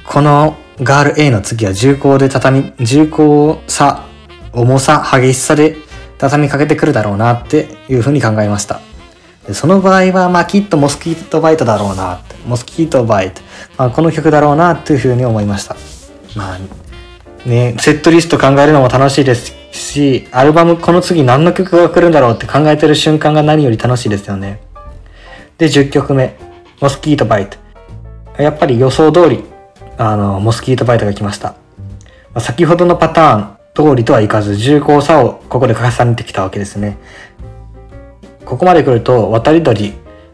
[0.06, 4.06] このガール A の次は重厚で畳み、重厚さ、
[4.54, 5.76] 重さ、激しさで
[6.17, 8.82] 畳みかけてくるだろうなっていうふうに考えました。
[9.47, 13.41] でその場合は、まあきっとモスキートバイトだろうな、モスキートバイト、
[13.78, 15.75] まあ、この曲だろうなっていうふうに思いました。
[16.36, 16.60] まあ
[17.47, 24.62] ね、セットリスト考えるのも楽しいですし、アルバムこの次何の曲が来るんだろうって考えてる瞬間が何より楽しいですよね。
[25.60, 26.36] で、10曲目、
[26.82, 27.58] モスキートバイト。
[28.41, 29.43] やっぱり予想通り、
[29.97, 31.56] あの、モスキートバイトが来ました。
[32.39, 36.98] 先ほどのパターン、通りとはいかず重厚さをここで重ねてきたわけですね。
[38.46, 39.94] ここまで来ると渡り鳥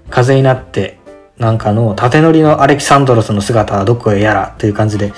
[0.10, 0.99] 風になって
[1.38, 5.12] なんかの縦乗りのアレキサンドロスの姿はどこへやらという感じで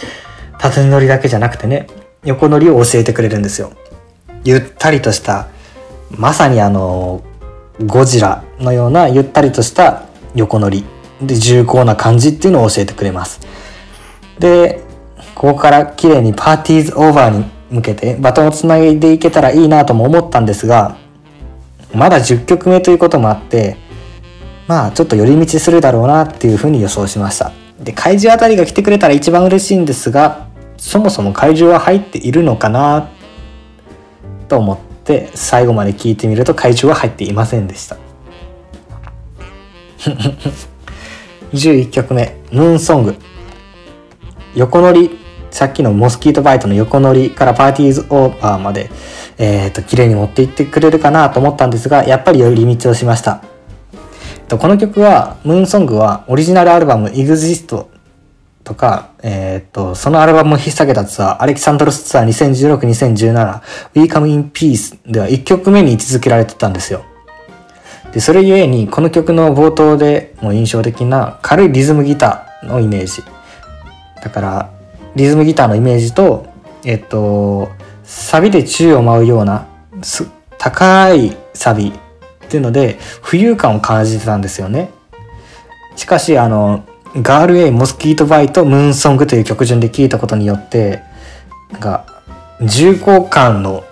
[0.57, 1.87] 縦乗りだけじゃなくてね
[2.23, 3.73] 横乗りを教えてくれるんですよ。
[4.45, 5.47] ゆったりとした
[6.09, 7.23] まさにあの
[7.85, 10.03] ゴジラのようなゆったりとした
[10.35, 10.85] 横乗り
[11.21, 13.41] で重厚な感じっていうのを教えてくれます。
[14.39, 14.81] で
[15.35, 20.95] ここから綺麗にパーティーズオーバーに向けてバトンをつないでいけたらいいなとも思ったんですが、
[21.93, 23.77] まだ10曲目ということもあって、
[24.67, 27.51] まあちょっと寄り道するだろうなっていうふうに予想しました。
[27.79, 33.09] で、怪獣あたりが来てくれたら一番嬉しいんですが、そもそも怪獣は入っているのかな
[34.47, 37.97] と思って最後まで聞いてみると怪獣は入っていませんでした。
[41.53, 43.15] 11曲目、ムーンソング。
[44.55, 45.22] 横乗り
[45.53, 48.89] さっきのモスキートバイトの横乗りからパーティーズオーバーまで、
[49.37, 53.43] えっ、ー、と、綺麗に持っていってくれるかなと思ったんですが、やっぱり寄り道をしました。
[54.49, 57.85] この曲は、ムーンソングはオリジナルアルバム EXIST
[58.63, 63.61] とか、えっ、と、そのアルバムを引っ提げたツアー、アレキサンドロスツアー2016-2017、
[63.93, 67.05] We Come in Peace では1曲目に位置づけられてたんですよ。
[68.11, 73.21] で、それゆえに、この曲の冒頭でも印象的な軽いリズムギターのイメージ。
[74.23, 74.82] だから、
[75.15, 76.45] リズムギターのイメージと、
[76.83, 77.69] えっと、
[78.03, 79.67] サビで宙を舞うような
[80.57, 84.91] 高いサビっていうので浮遊感を感じてたんですよね。
[85.95, 86.83] しかしあの
[87.15, 91.03] ガール A モスキートバイトムーンソングという曲順で聴いたことによって
[91.71, 92.05] なんか
[92.61, 93.83] 重厚感の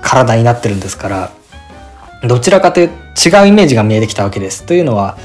[0.00, 1.32] 体になってるんですから
[2.22, 4.64] どちらかというと違うイメージが見えてきたわけです。
[4.64, 5.16] というのは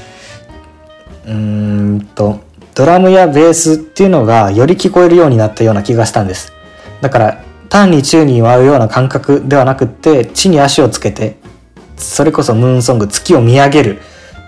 [1.24, 2.40] うーんと
[2.80, 6.50] ドラムやベースっていうのがより聞こえるようになったような気がしたんです。
[7.02, 11.36] だから単に宙に舞うような感覚ではなくって地に足をつけて
[11.98, 13.98] それこそムーンソング月を見上げる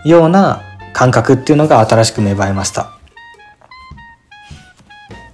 [0.06, 0.62] ような
[0.94, 2.92] 感覚っていうのが新しく芽生えました。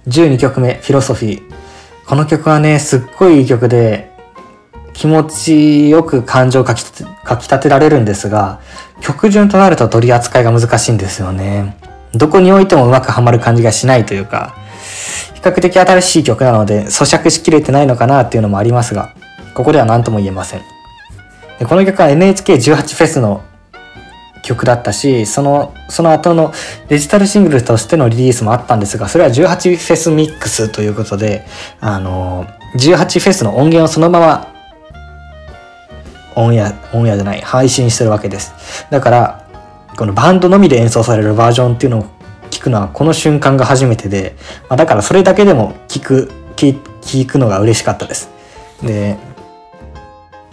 [0.09, 1.41] 12曲目「フィロソフィー」
[2.05, 4.11] この曲はねすっごいいい曲で
[4.91, 8.59] 気持ちよく感情をかきかき立てられるんですが
[8.99, 11.88] 曲順となると取り扱いが難しいんですよね。
[12.13, 14.55] どこにおいてもうまくはまる感じがしないというか
[15.35, 19.13] 比較的新しい曲なので咀嚼しきれてないのかなっていうのもありますが
[19.53, 20.61] ここでは何とも言えません。
[21.59, 23.43] でこの曲は NHK18 フェスの
[24.41, 26.53] 曲だったしそのその後の
[26.87, 31.45] デジタルシングルとしてのリリースもあったんですがそれは18フェスミックスということで
[31.81, 32.45] あの
[32.75, 34.53] 18フェスの音源をそのまま
[36.35, 38.87] オンエアオンエアじゃない配信してるわけです。
[38.89, 39.38] だから
[39.99, 42.05] このバンドのみで演奏されるバージョンっていうのを
[42.49, 44.37] 聞くのはこの瞬間が初めてで、
[44.69, 48.29] まあ、だからそれだけでも聞く聞聞くのが嬉しかったです。
[48.81, 49.17] で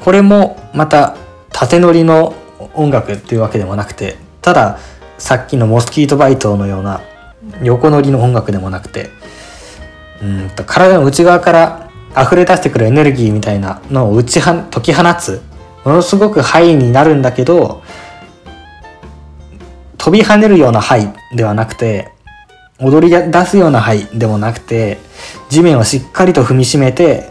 [0.00, 1.16] これもまた
[1.50, 2.34] 縦乗りの
[2.74, 4.80] 音楽っていうわけでもなくてただ
[5.16, 7.02] さっきのモスキートバイトのような
[7.62, 9.10] 横乗りの音楽でもなくて
[10.22, 15.40] うんと体の内側から溢れ出してくるエネルギーみたいなのを打ちは解き放つ
[15.84, 17.84] ものすごくハイになるんだけど
[20.06, 22.12] 飛び跳ねるようなハイではなくて
[22.78, 24.98] 踊り出すようなハイでもなくて
[25.48, 27.28] 地面をしっかりと踏みしめて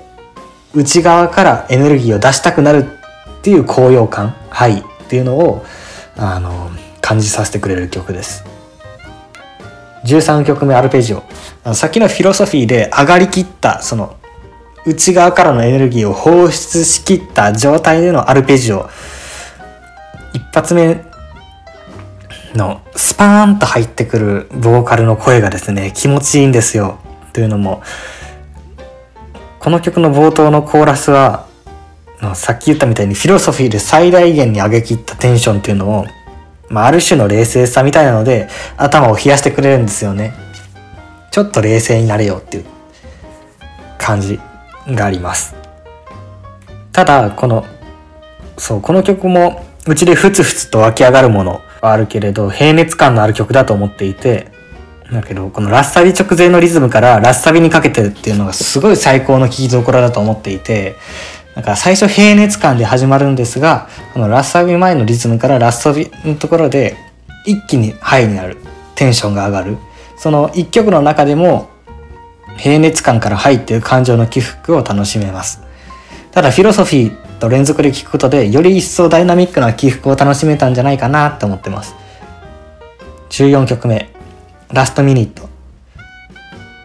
[0.74, 5.64] 内側からエネルギーを出したくなるっていう高揚感ハイっていうのを
[6.18, 8.44] あの感じさせてくれる曲です。
[10.04, 11.24] 13曲目アルペジオ。
[11.74, 14.18] さっきのフィロソフィーで上がりきったその
[14.86, 18.90] 内側からのエネルギーを放出しきった状態でのアルペジオ。
[20.34, 21.15] 一発目
[22.56, 27.00] のスパーンと入ってくるボーカルの声がですね気持ちいいんですよ
[27.34, 27.84] というのも
[29.60, 31.48] この曲の冒頭のコーラスは
[32.36, 36.06] さっき言ったみたいにフィロソフィーで最大限に上げきったテンションっていうのを、
[36.70, 40.34] まあ、ある種の冷静さみたいなので頭を冷やしてくれるんですよね。
[41.32, 42.66] ちょっと冷静になれよっていう
[43.98, 44.40] 感じ
[44.88, 45.56] があります。
[46.94, 47.66] ただ、この、
[48.58, 54.48] そう、この曲もうちでふつふつと湧き上がるものはあるけれど、平熱感のある曲だと思っていて、
[55.12, 60.96] だけど、このラッサビ直前のリズムからラッサビにかけてるっていうのがすごい最高の聴きどころだと思っていて、
[61.56, 66.98] だか最初平熱感で始まるんですが、このラッサビ前のリズムからラッサビのところで
[67.46, 68.58] 一気にハイになる。
[68.96, 69.78] テンションが上がる。
[70.18, 71.70] その一曲の中でも
[72.58, 75.62] 平熱感からハイっていう感情の起伏を楽しめます。
[76.32, 81.96] ただフィロソフィーと連続で聴くことでより一層ダイナミックな起伏を楽しめたんじゃないかなって思ってます。
[83.30, 84.10] 14曲目。
[84.72, 85.48] ラストミニット。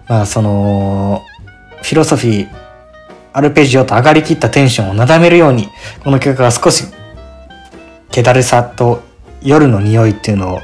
[0.09, 1.23] まあその、
[1.83, 2.49] フィロソフィー、
[3.33, 5.69] アルペジオと上がりきったテンションをなだめるように、
[6.03, 6.85] この曲が少し、
[8.11, 9.03] 気だるさと
[9.43, 10.61] 夜の匂いっていうのを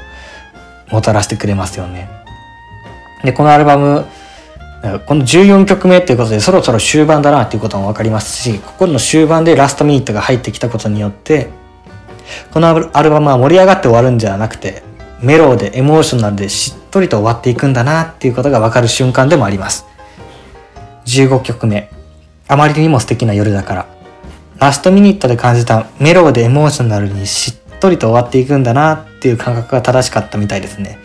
[0.91, 2.09] もたらしてくれますよね。
[3.23, 4.05] で、このアルバム、
[5.05, 11.49] この14曲目っていうことでそろそろ終盤だなっていうことも分かりますし、ここの終盤でラストミニットが入ってきたことによって、
[12.51, 14.83] このアルバムは盛り上がって終わるんじゃなくて、
[15.21, 19.85] メローでエモーショナルでしっとりと終わっていくんだなっていうことがわかる瞬間でもあります。
[21.05, 21.89] 15曲目。
[22.47, 23.85] あまりにも素敵な夜だから。
[24.59, 30.99] ラストミニットで感じたメローでエモーショナルにしっとりと終わっていくんだなっていう感覚が正しかったみたいですね。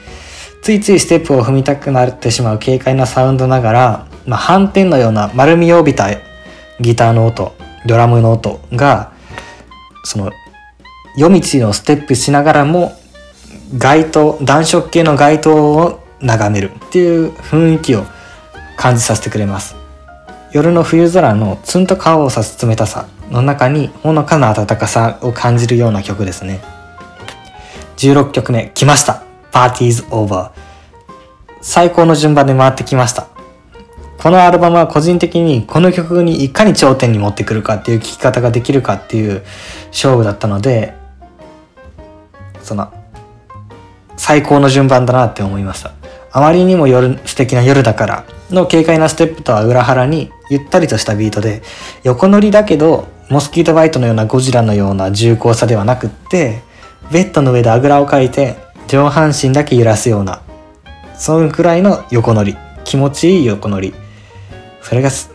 [0.62, 6.08] ついついステップを踏みたくなってしまう軽快なサウンドながら、まあ、反転のような丸みを帯びた
[6.80, 7.52] ギターの音、
[7.84, 9.12] ドラムの音が、
[10.04, 10.30] その
[11.16, 12.92] 夜道のステップしながらも
[13.76, 18.04] 街灯暖色系の街灯を眺めるっていう雰囲気を
[18.76, 19.74] 感じさせてくれます。
[20.52, 26.60] 夜の冬空のツンと顔をさす冷たさの中にほのかな暖かさを感じるような曲ですね。
[27.96, 29.31] 16曲目来ました。
[29.52, 31.12] パーティーズオーバー
[31.60, 33.28] 最高の順番で回ってきました
[34.18, 39.42] このアルバムは個人的にこの曲にいかに頂点に持ってくるかっていう聴き方ができるかっていう
[39.88, 40.94] 勝負だったので
[42.62, 42.92] その
[44.16, 45.92] 最高の順番だなって思いました。
[46.34, 51.62] あまりにも夜素敵な夜だからの軽快なステップとは裏腹にゆったりとしたビートで
[52.04, 56.62] 横乗りだけどモスキートバイトのようなゴジラのような重厚さではなくって
[57.12, 58.56] ベッドの上であぐらをかいて
[58.92, 60.42] 上半身だけ揺らすような
[61.14, 63.94] そのくらいの横乗り気持ちいい横乗り
[64.82, 65.30] それがす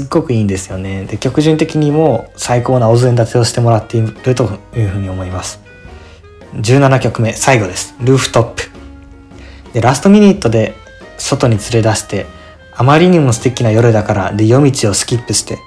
[0.00, 1.04] っごくいいんですよね。
[1.04, 4.44] で、曲順的にも最高なお膳立てをしてもらっていると
[4.76, 5.60] いうふうに思います。
[6.54, 7.94] 17曲目、最後です。
[8.00, 8.62] ルーフトップ。
[9.74, 10.74] で、ラストミニットで
[11.18, 12.24] 外に連れ出して、
[12.74, 15.58] あまりにも素敵な夜だからで夜道をスキップして、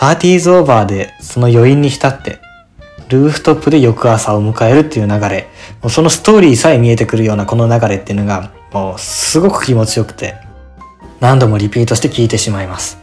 [0.00, 2.40] パーティーズオーバーでその余韻に浸って、
[3.08, 5.48] ルーフトップで翌朝を迎えるっていう流れ、
[5.82, 10.36] もうそのストーリーさえ見えてくるようなこの流れっていうのが、もうすごく気持ちよくて、
[11.20, 12.98] 何度もリピートして聴いてしまいます。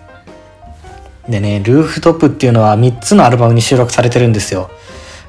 [1.27, 4.69] でね、ルーフトップっていうのは3つのアルバムに収録されてるんですよ。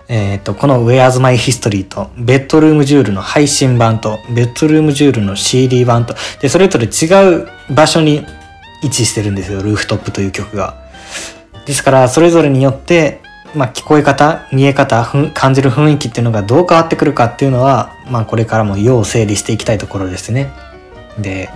[0.09, 8.25] えっ、ー、と、この Where's My History と、ベッドルームジュールの配信版と、ベッドルームジュールの CD 版と、で、それぞれ違う場所に
[8.83, 10.77] 位置してるんですよ、ルーフトップという曲が。
[11.65, 13.21] ですから、それぞれによって、
[13.57, 20.53] まあ、聞こえ方、見え方、感じる雰囲気っていうのがどう変わってくるかっていうのは、まあ、これからも要整理していきたいところですね。
[21.19, 21.49] で、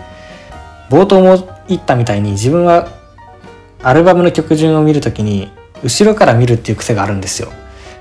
[0.88, 2.88] 冒頭も言ったみたいに自分は
[3.82, 5.52] アルバムの曲順を見るときに
[5.84, 7.52] 後ろから見るっていう癖があるんですよ。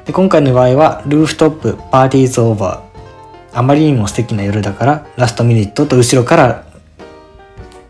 [0.06, 6.64] で今回の場合はルーフトップ、パーティーズオーバー、あまりにも素敵な夜だからラストミニットと後ろから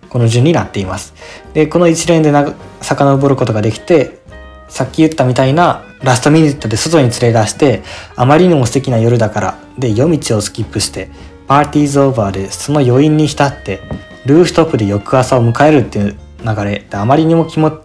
[0.10, 1.14] この順になっています。
[1.53, 2.51] で、この一連でな
[2.82, 4.20] 遡ることができて、
[4.68, 7.84] さっき言ったみたいなラストミニットで外に連れ出して、
[8.16, 11.10] あまりにも素敵な夜だからで夜道をスキップして、
[11.47, 13.82] パーティーズオーバーでその余韻に浸って、
[14.26, 17.82] ルーフトップで翌朝を迎えるっていう流れであまりにも気持っ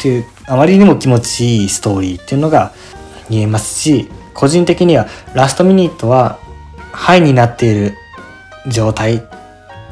[0.00, 2.72] ていうあまりにも気持ちいいストーリーっていうのが
[3.28, 6.38] 見えますし個人的にはラストミニットは
[6.92, 7.94] ハイになっている
[8.68, 9.22] 状態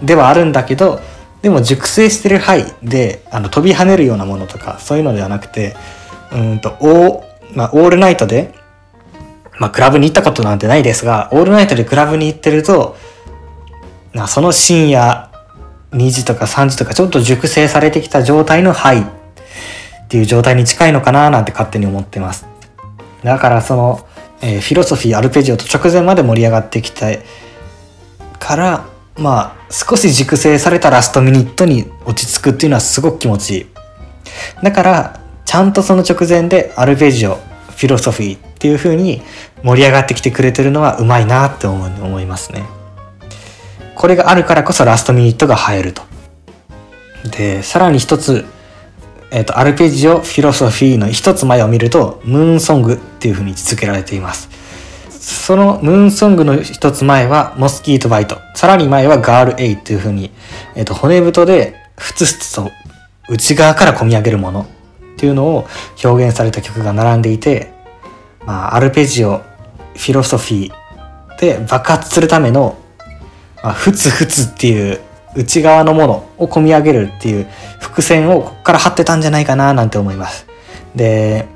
[0.03, 1.01] ではあるんだけど
[1.43, 5.77] でも熟成してるハイであの飛び跳ねるようなものとかそういうのではなくて
[6.33, 6.77] うんと,、
[7.57, 8.55] まあ、オールナイトで、
[9.59, 12.97] まあ、クラブに行ったことなんてないですがオールナイトでクラブに行ってると
[14.13, 15.31] まその深夜
[15.93, 19.05] 2時とか3時とかちょっと熟成されてきた状態のハイっ
[20.09, 22.47] ていう状態に近いのかななんて勝手に思ってます。
[23.25, 24.07] だからその、
[24.41, 27.07] えー、フィロソフィーアルペジオと直前まで盛り上がってきた
[28.39, 28.87] から
[29.17, 33.67] まあ少し熟成されたラストミニットに落ち着くっていうのはすごく気持ちいい。
[34.63, 37.39] だからちゃんとその直前でアルペジオ
[37.77, 39.23] フィロソフィーっていう風に
[39.63, 42.65] 盛り上がってきてくれてるのはうまいなって思思いますね。
[43.95, 46.03] これがあるからこそラストミニットが入ると。
[47.31, 48.45] で、さらに一つ、
[49.31, 54.49] えっ、ー、と、アルペジオフィロソフィーの一つ前を見ると、ムーンソングっていう風に位置づけられています。
[55.11, 58.39] そのムーンソングの一つ前はモスキートバイト。
[58.55, 60.31] さらに前はガールエイっていう風に、
[60.75, 62.71] えっ、ー、と、骨太でふつふつと
[63.29, 64.67] 内側から込み上げるもの
[65.17, 65.67] っていうのを
[66.05, 67.73] 表現された曲が並んでいて、
[68.45, 72.77] まあ、アルペジオ、フィロソフィーで爆発するための
[73.67, 75.01] まあ、ふつふつっていう
[75.35, 77.49] 内側のものを込み上げるっていう
[77.81, 80.47] 伏線をここから張ってたんじゃないかななんて思います。
[80.95, 81.47] で、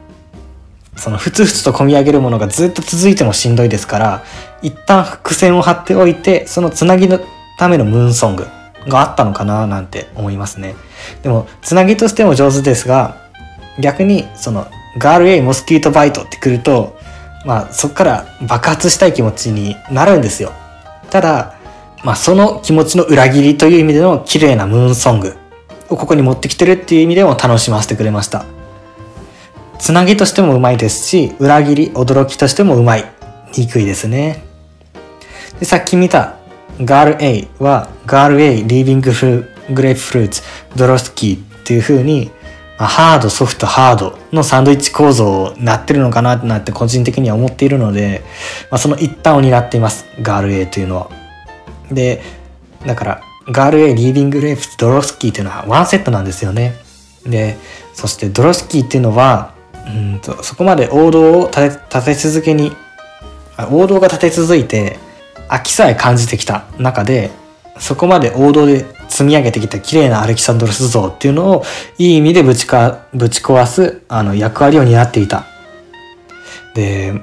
[0.96, 4.24] そのふつふつと込み上げるものがずっと続いてもしんどいですから、
[4.60, 7.20] 一旦伏線を張っておいて、そのつなぎの
[7.58, 8.48] ためのムーンソング
[8.88, 10.74] があったのかななんて思いますね。
[11.22, 13.29] でも、つなぎとしても上手ですが、
[13.80, 14.66] 逆にその
[14.98, 16.98] ガール A モスキートバイトってくると、
[17.44, 20.52] まあそこから爆発したい気持ちになるんですよ。
[21.10, 21.54] ただ、
[22.04, 25.36] まあ、その気持ちの裏切りという意味での綺麗なムーンソング
[25.90, 28.46] をここに持ってきてるっていう意味でも楽しませてくれました。
[29.78, 33.04] つなぎとしてもうまいですし、裏切り、驚きとしてもうまい。
[33.56, 34.44] 憎いですね。
[35.58, 36.36] で、さっき見た
[36.82, 40.42] ガール A は、ガール A、リービングフル、グレープフルーツ、
[40.76, 42.30] ドロスキーっていう風に、
[42.86, 48.22] ハード、ソフト、ハードのサンドイッチ構造になってるのかなってなって個人的には思っているので、
[48.70, 50.06] まあ、その一端を担っています。
[50.22, 51.10] ガール A というのは。
[51.92, 52.22] で、
[52.86, 56.74] だから、ガール A、リービングレープス、ドロスキーっていうのはワンセットなんですよね。
[57.26, 57.58] で、
[57.92, 59.52] そしてドロスキーっていうのは、
[59.86, 62.72] うんとそこまで王道を立て続けに、
[63.70, 64.98] 王道が立て続いて、
[65.48, 67.30] 飽きさえ感じてきた中で、
[67.80, 71.64] そこまで王道で積み上げてきた綺麗なアレキサンドロス像っていうのを
[71.98, 75.44] いい意味でぶちかぶち壊すあの役割を担っていた。
[76.74, 77.20] で、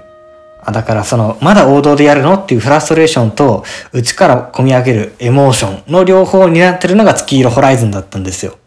[0.72, 8.58] だからその、まだ王道でやるのっていうフラストレーションと、内から込み上げるエモーションの両方を担ってるのが月色ホライズンだったんですよ。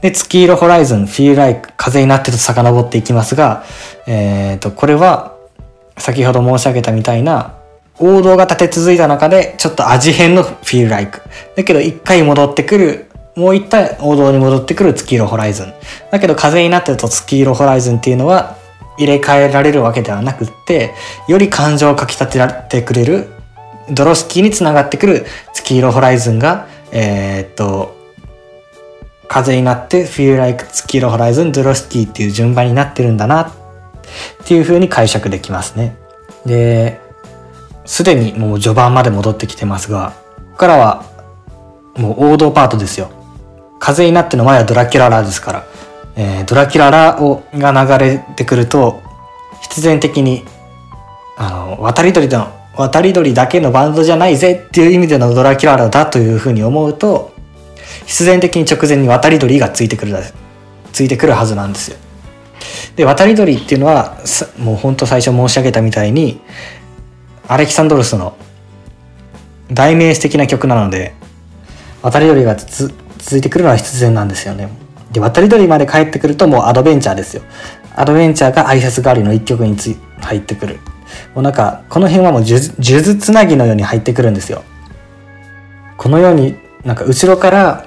[0.00, 3.64] で、月色ホライズン、フィーライク、風になってと遡っていきますが、
[4.06, 5.36] えっ、ー、と、これは、
[5.96, 7.54] 先ほど申し上げたみたいな、
[7.98, 11.20] 王道が立て続いた中で、ちょっと味変のフィールライク。
[11.56, 15.72] だけど、一回戻ってくる、もう一回王道に戻ってくる月色ホライズン。
[16.10, 18.56] だけど、風になってると月色ホライズンっていうのは、
[18.96, 20.92] 入れ替えられるわけではなくって、
[21.28, 23.28] より感情をかき立てられてくれる、
[23.90, 27.94] ドロスキーにつながってくる月色ホライズンが、えー、っと、
[29.28, 33.52] 風になって Feel Like 月色ホライズンドロスキーっていう順番になってるんだなっ
[34.44, 35.96] ていう風に解釈できますね。
[36.46, 37.00] で、
[37.84, 41.04] すでにもう序盤まで戻ってきてますが、ここからは
[41.96, 43.10] もう王道パートですよ。
[43.78, 45.66] 風になっての前はドラキュララですから、
[46.16, 49.02] えー、ドラキュララをが流れてくると、
[49.62, 50.44] 必然的に、
[51.36, 57.32] あの、渡り鳥の、渡り鳥だけのバンドじゃないぜっていう意味でのドラキュララだというふうに思うと、
[58.06, 60.16] 必然的に直前に渡り鳥がついてくる、
[60.92, 61.98] ついてくるはずなんですよ。
[62.96, 64.16] で、渡り鳥っていうのは、
[64.58, 66.40] もうほんと最初申し上げたみたいに、
[67.46, 68.36] アレキサンドロスの
[69.70, 71.14] 代名詞的な曲なので、
[72.02, 72.92] 渡り鳥が続
[73.36, 74.68] いてくるのは必然なんですよね。
[75.12, 77.42] で、渡り鳥まで帰ってくるともうアドベンチャーですよ。
[77.96, 80.80] アドベンチャーが挨拶代わりの一曲につ入ってくる。
[81.34, 84.64] もうなんか、この辺はもう数珠つなぎのように入ってくるんですよ。
[85.96, 87.86] このようになんか後ろから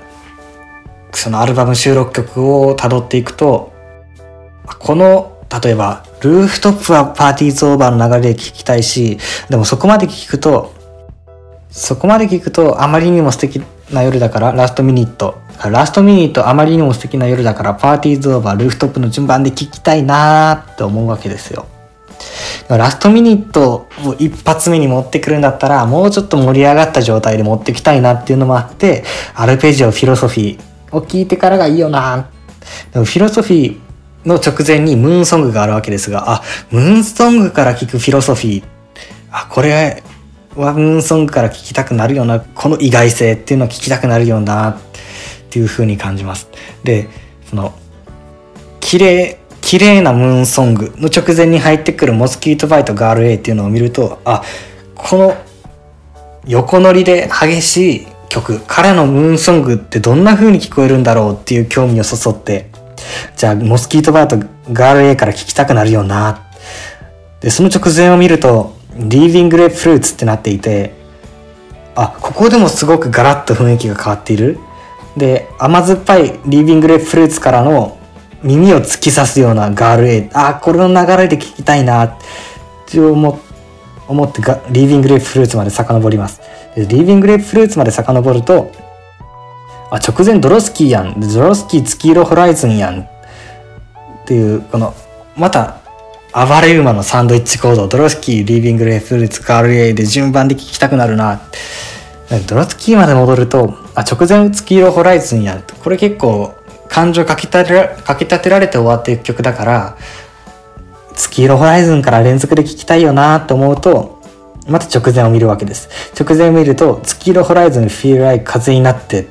[1.12, 3.74] そのアルバム収録曲を辿っていくと、
[4.80, 9.18] この、例えば、ルーフトップはパーティーズオーバーの流れで聴きたいし、
[9.50, 10.74] でもそこまで聞くと、
[11.70, 13.62] そこまで聞くとあまりにも素敵
[13.92, 21.66] な夜だから Last Minute。Last Minuteあまりにも素敵な夜だから Party's Over Rooftopの順番で聴きたいなーって思うわけですよ。
[22.70, 29.04] Last Minuteを一発目に持ってくるんだったらもうちょっと盛り上がった状態で持ってきたいなっていうのもあって
[29.36, 32.30] アルペジオ Philosophyを聞いてからがいいよな
[32.92, 33.87] でも Philosophy
[34.28, 38.64] の直前に Moon Songがあるわけですがあムーンソングから聞くフィロソフィー。
[39.32, 40.04] あこれ
[40.56, 44.78] はムーンソングから聞きたくなるようなこの意外性っていうのを聞きたくなるようなっ
[45.50, 46.50] ていう風に感じます。
[46.84, 47.08] で
[47.50, 47.74] その
[48.80, 54.44] 綺麗綺麗なムーンソングの直前に入ってくるモスキートバイトガール A っていうのを見るとあ
[54.96, 55.36] この
[56.46, 62.70] 横乗りで激しい曲彼のムーンソングってどんな風に聞こえるんだろうっていう興味をそそって
[63.36, 64.38] じゃあモスキートバイト
[64.72, 66.44] ガール A から聞きたくなるよな。
[67.40, 70.94] でその直前を見るとリービングレープフルーツってなっていて
[71.96, 74.60] あここでもすごくガラッと雰囲気が変わっている。
[75.16, 77.98] で甘酸っぱいリービングレープフルーツからの
[78.44, 82.18] 耳を突き刺すようなガール A あこれの流れで聞きたいなっ
[82.86, 83.36] て思っ
[84.08, 86.42] 思ってリービングレープフルーツまで遡ります。
[86.76, 88.72] リービングレープフルーツまで遡ると
[89.90, 91.20] あ直前ドロスキーやん。
[91.20, 93.02] ドロスキー月色ホライズンやん。
[93.02, 93.06] っ
[94.26, 94.94] ていうこの
[95.36, 95.78] また
[96.34, 101.42] 暴れ馬のサンドイッチコードドロスキーリービングレープフルツガール A で順番で聞きたくなるな。
[102.48, 105.62] ドロスキーまで戻るとあ直前月色ホライズンやん。
[105.62, 106.54] これ結構
[106.90, 109.98] 感情かき立てかき立てられて終わっていく曲だから
[111.16, 114.22] 月色ホライズンから連続で聴きたいよなと思うと
[114.68, 115.88] また直前を見るわけです。
[116.20, 119.28] 直前を見ると月色ホライズン feel like 風になって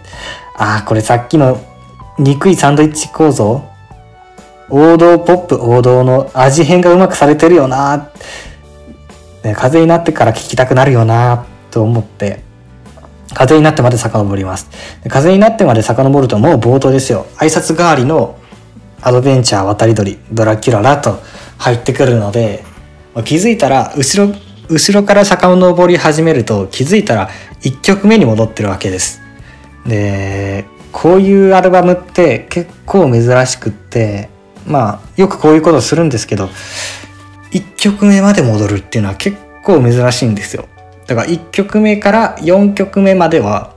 [0.58, 1.60] ああこれさっきの
[2.18, 3.62] 憎いサンドイッチ構造
[4.68, 8.10] 王道ポップ王道の味変がうまくされてるよな、
[9.44, 12.46] ね、風になってから聴きたくなるよなと思って
[13.34, 14.70] 風になってまで遡ります。
[15.08, 17.26] 風になってまで遡るともう冒頭ですよ。
[17.36, 18.38] 挨拶代わりの
[19.02, 21.20] アドベンチャー渡り鳥、ドラキュララと
[21.58, 22.64] 入ってくるので、
[23.24, 24.34] 気づいたら後ろ、
[24.68, 27.28] 後ろから遡り始めると気づいたら
[27.60, 29.25] 1曲目に戻ってるわけです。
[29.86, 34.28] で、こういうアルバムって結構珍しくって、
[34.66, 36.48] まあよくこういうことするんですけど、
[37.52, 40.66] 1曲目まで戻るっていうのは結構珍しいんですよ。
[41.06, 43.74] だから1曲目から4曲目までは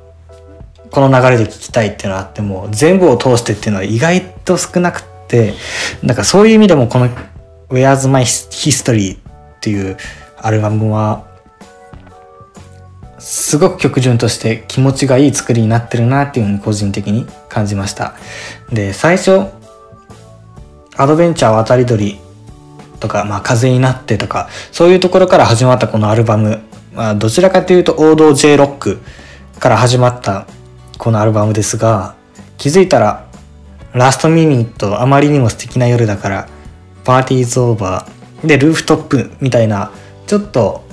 [0.91, 5.53] この流れで聴きたいっていうのがあっても全部を通してっていうのは意外と少なくって
[6.01, 7.09] なんかそういう意味でもこの
[7.69, 9.19] 「Where's My History」っ
[9.61, 9.97] ていう
[10.37, 11.25] アルバムは
[13.29, 18.15] すごく曲順として気持ちがいい作りになってるなっていうふうに個人的に感じました。
[18.71, 19.45] で最初
[20.97, 22.17] アドベンチャー渡り鳥
[22.99, 26.61] とか、まあ、風になってとかそういうところから始まったこのアルバム。
[26.91, 28.97] まあ、どちらかというと王道 J ロック
[29.59, 30.47] から始まった
[30.97, 32.15] このアルバムですが
[32.57, 33.27] 気づいたら
[33.93, 36.49] ラストミニットあまりにも素敵な夜だから
[37.03, 39.91] パーティーズオーバーでルーフトップみたいな
[40.25, 40.88] ちょっと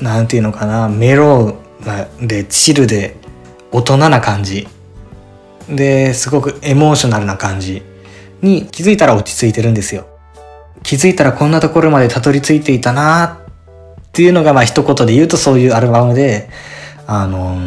[0.00, 3.16] なんていうのかなメローでチルで
[3.72, 4.68] 大人な感じ。
[5.68, 7.82] ですごくエモーショナルな感じ。
[8.42, 10.06] に気づいたら落ち着いてるんですよ。
[10.82, 13.40] 気づいたらこんなところまでたどり着いていたな
[14.00, 16.48] っていうのがまあ一言で言うとそういうアルバムで、
[17.06, 17.58] あの、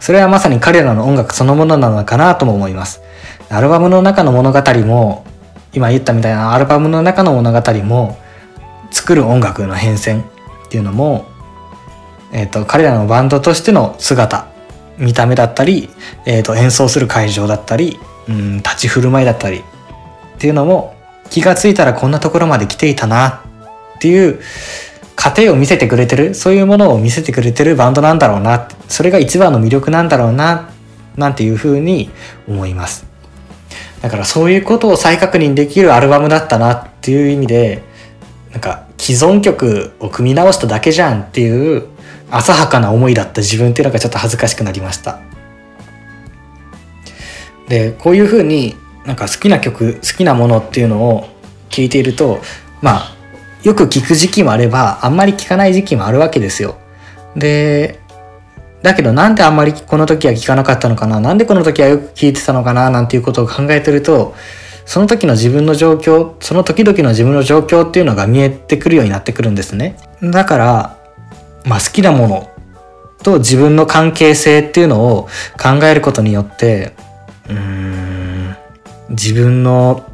[0.00, 3.02] それはまさに彼らの音楽そのものなのかなとも思います。
[3.50, 5.24] アルバムの中の物語も、
[5.72, 8.18] 今言ったみたいなアルバムの中の物語も、
[8.90, 10.24] 作る音楽の変遷っ
[10.70, 11.26] ていうのも、
[12.32, 14.48] えっ、ー、と、彼らのバンドとしての姿
[14.98, 15.88] 見た目だったり、
[16.26, 17.98] えー、と演奏する会場だったり、
[18.28, 19.62] うん、立ち振る舞いだったりっ
[20.38, 20.94] ていうのも
[21.30, 23.44] 気がついたらこんなところまで来ていたな
[23.96, 24.40] っていう
[25.14, 30.70] 過程を見せてくれてるそういうものを見せてくれてるバンドなんだろうなそれが一番の魅力なんだろうな
[31.16, 32.10] なんていうふうに
[32.46, 33.04] 思います。
[34.00, 37.82] だからそういうことを再確認できるアルバムだったなっていう意味で
[38.52, 41.88] なんか既存曲を組み直しただけじゃんっていう
[42.30, 45.20] 浅はかな思いだった自分っていうのがちょっと恥ずかしくなりました。
[47.68, 51.28] でこういうふうになんか好きな曲好きなものっていうのを
[51.70, 52.40] 聞いていると
[52.80, 53.16] まあ
[53.62, 56.78] よく聞く時期もあればあんまり聞かない時期もあるわけですよ。
[57.36, 58.00] で
[58.82, 61.20] だけどなんであんまりこの時は聞かなかったのかな？
[61.20, 62.90] なんでこの時はよく聞いてたのかな？
[62.90, 64.34] なんていうことを考えてると
[64.86, 69.96] その時の自分の状況その時々の自分の状況っていうのが見えてくるようになってくるんですね。
[70.22, 70.97] だから
[71.64, 72.50] まあ好きなもの
[73.22, 75.28] と自分の関係性っていうのを
[75.60, 76.94] 考えることによって
[77.48, 78.56] うん
[79.10, 80.04] 自分の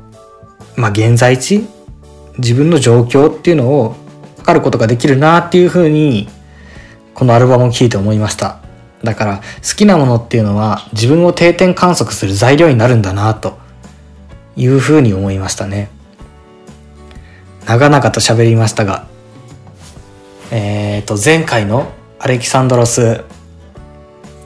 [0.77, 1.67] まあ現在地
[2.39, 3.97] 自分の状況っていうのを
[4.37, 6.29] 分かることができるなっていうふうに
[7.15, 8.59] このアルバムを聴いて思いました。
[9.05, 13.59] だから好きなものっていうのは自分を定点観測する材料になるんだなと
[14.57, 15.91] いうふうに思いましたね。
[17.67, 19.07] 長々と喋りましたが
[20.51, 23.25] えっ、ー、と前回のアレキサンドロス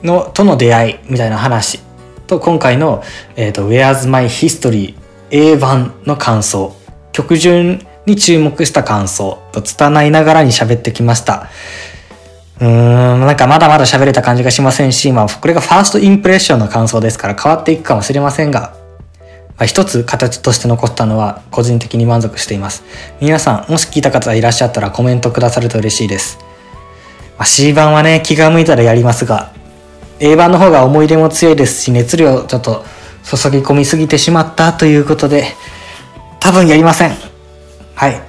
[0.03, 1.79] のとの出会いみたいな話
[2.27, 3.03] と今回の、
[3.35, 4.95] えーと、Where's My History
[5.31, 6.75] A 版の感想。
[7.11, 11.49] 曲順に注目した感想と拙いながらに喋ってきました。
[12.59, 18.75] うーん、なんかまだまだ喋れた感じがしませんし、まあ、これがファーストインプレッションの感想ですから変わっていくかもしれませんが、
[19.65, 22.83] 一つ形として残ったのは個人的に満足しています。
[23.19, 26.39] 皆さん、もし聞いた方がいらっしゃったらコメントくださると嬉しいです。
[27.37, 29.51] まあ、C 版はね、気が向いたらやりますが、
[30.19, 32.83] A 版の方が思い出も強いですし、熱量ちょっと
[33.23, 35.45] 注ぎ込みすぎてしまったということで、
[36.39, 37.15] 多分やりません。
[37.95, 38.21] はい。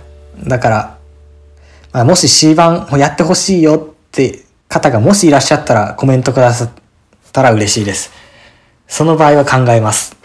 [0.45, 0.99] だから、
[1.93, 6.70] まあ、もし C 版をやってほしいよって方がもしいらっしゃったらコメントくださっ
[7.33, 8.12] たら嬉しいです。
[8.87, 10.16] その場合は考えます。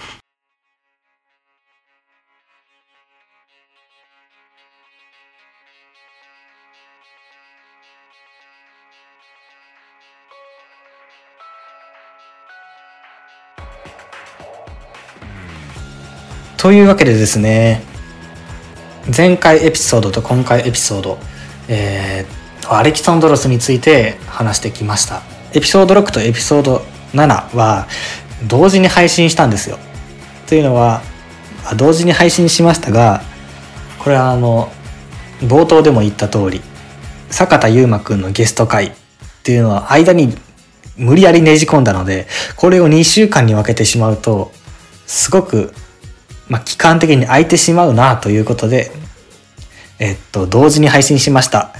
[16.65, 17.83] というわけでですね、
[19.15, 21.19] 前回エピソードと今回エピソード、
[21.67, 25.21] えー、アレキサンドロスについて話してきました。
[25.53, 26.81] エピソード6とエピソード
[27.13, 27.85] 7は
[28.47, 29.77] 同時に配信したんですよ。
[30.47, 31.03] というのは
[31.77, 33.21] 同時に配信しましたが
[33.99, 34.71] これはあの
[35.41, 36.61] 冒頭でも言った通り
[37.29, 38.91] 坂田優馬くんのゲスト会っ
[39.43, 40.35] ていうのは間に
[40.97, 44.51] 無理やりねじ込んだのでこれを2週間に分けてしまうと
[45.05, 45.71] すごく、
[46.47, 48.91] まあ、期間的に空いてしまうなということで
[49.99, 51.73] えっと同時に配信しました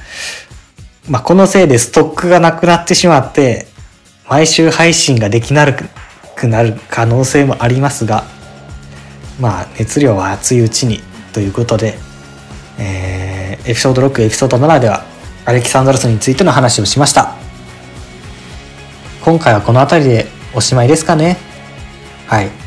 [1.09, 3.67] まあ、このせいでストックがなくなってしまって、
[4.27, 8.23] 毎週配信ができなくなる可能性もありますが、
[9.39, 11.01] まあ、熱量は熱いうちに
[11.33, 11.95] ということで、
[12.79, 15.05] えー、エピソード6、エピソード7では、
[15.45, 17.35] アレキサンドロスについての話をしました。
[19.23, 21.37] 今回はこの辺りでおしまいですかね。
[22.25, 22.64] はい。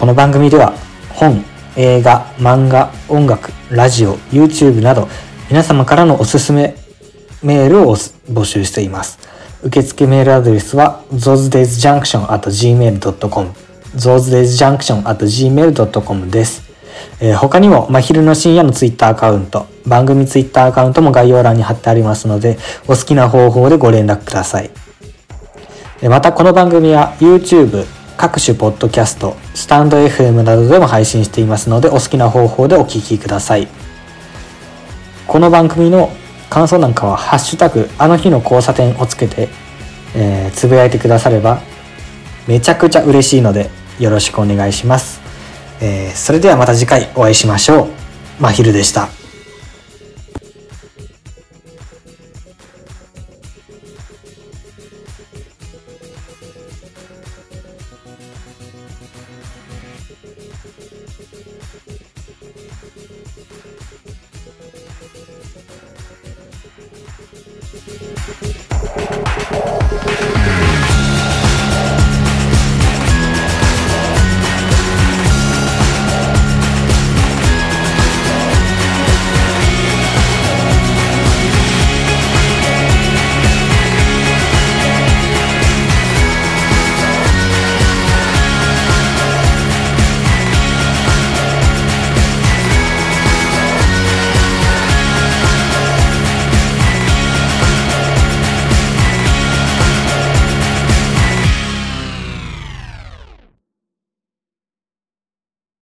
[0.00, 0.72] この番組では、
[1.10, 1.44] 本、
[1.76, 5.06] 映画、漫画、音楽、ラジオ、YouTube など、
[5.50, 6.74] 皆様からのおすすめ
[7.42, 9.18] メールを募集しています。
[9.62, 13.50] 受付メールアドレスは zosedaysjunction.gmail.com
[13.94, 16.62] zosedaysjunction.gmail.com です。
[17.20, 22.56] えー、他にも、真昼の深夜のツイッターアカウント、番組ツイッターアカウントも概要欄に貼ってありますので、
[22.88, 24.70] お好きな方法でご連絡ください。
[26.08, 33.66] また、この番組は YouTube、各種ポッドキャスト、スタンド FM などでも配信していますので、お好きな方法でお聞きください。
[35.26, 36.12] この番組の
[36.50, 39.48] 感想なんかは「ハッシュタグあの日の交差点」をつけて、
[40.14, 41.62] えー、つぶやいてくだされば
[42.46, 45.20] めちゃくちゃ嬉しいのでよろしくお願いします、
[45.80, 47.88] えー、それではまた次回お会いしましょう。
[48.38, 49.19] まひるでした。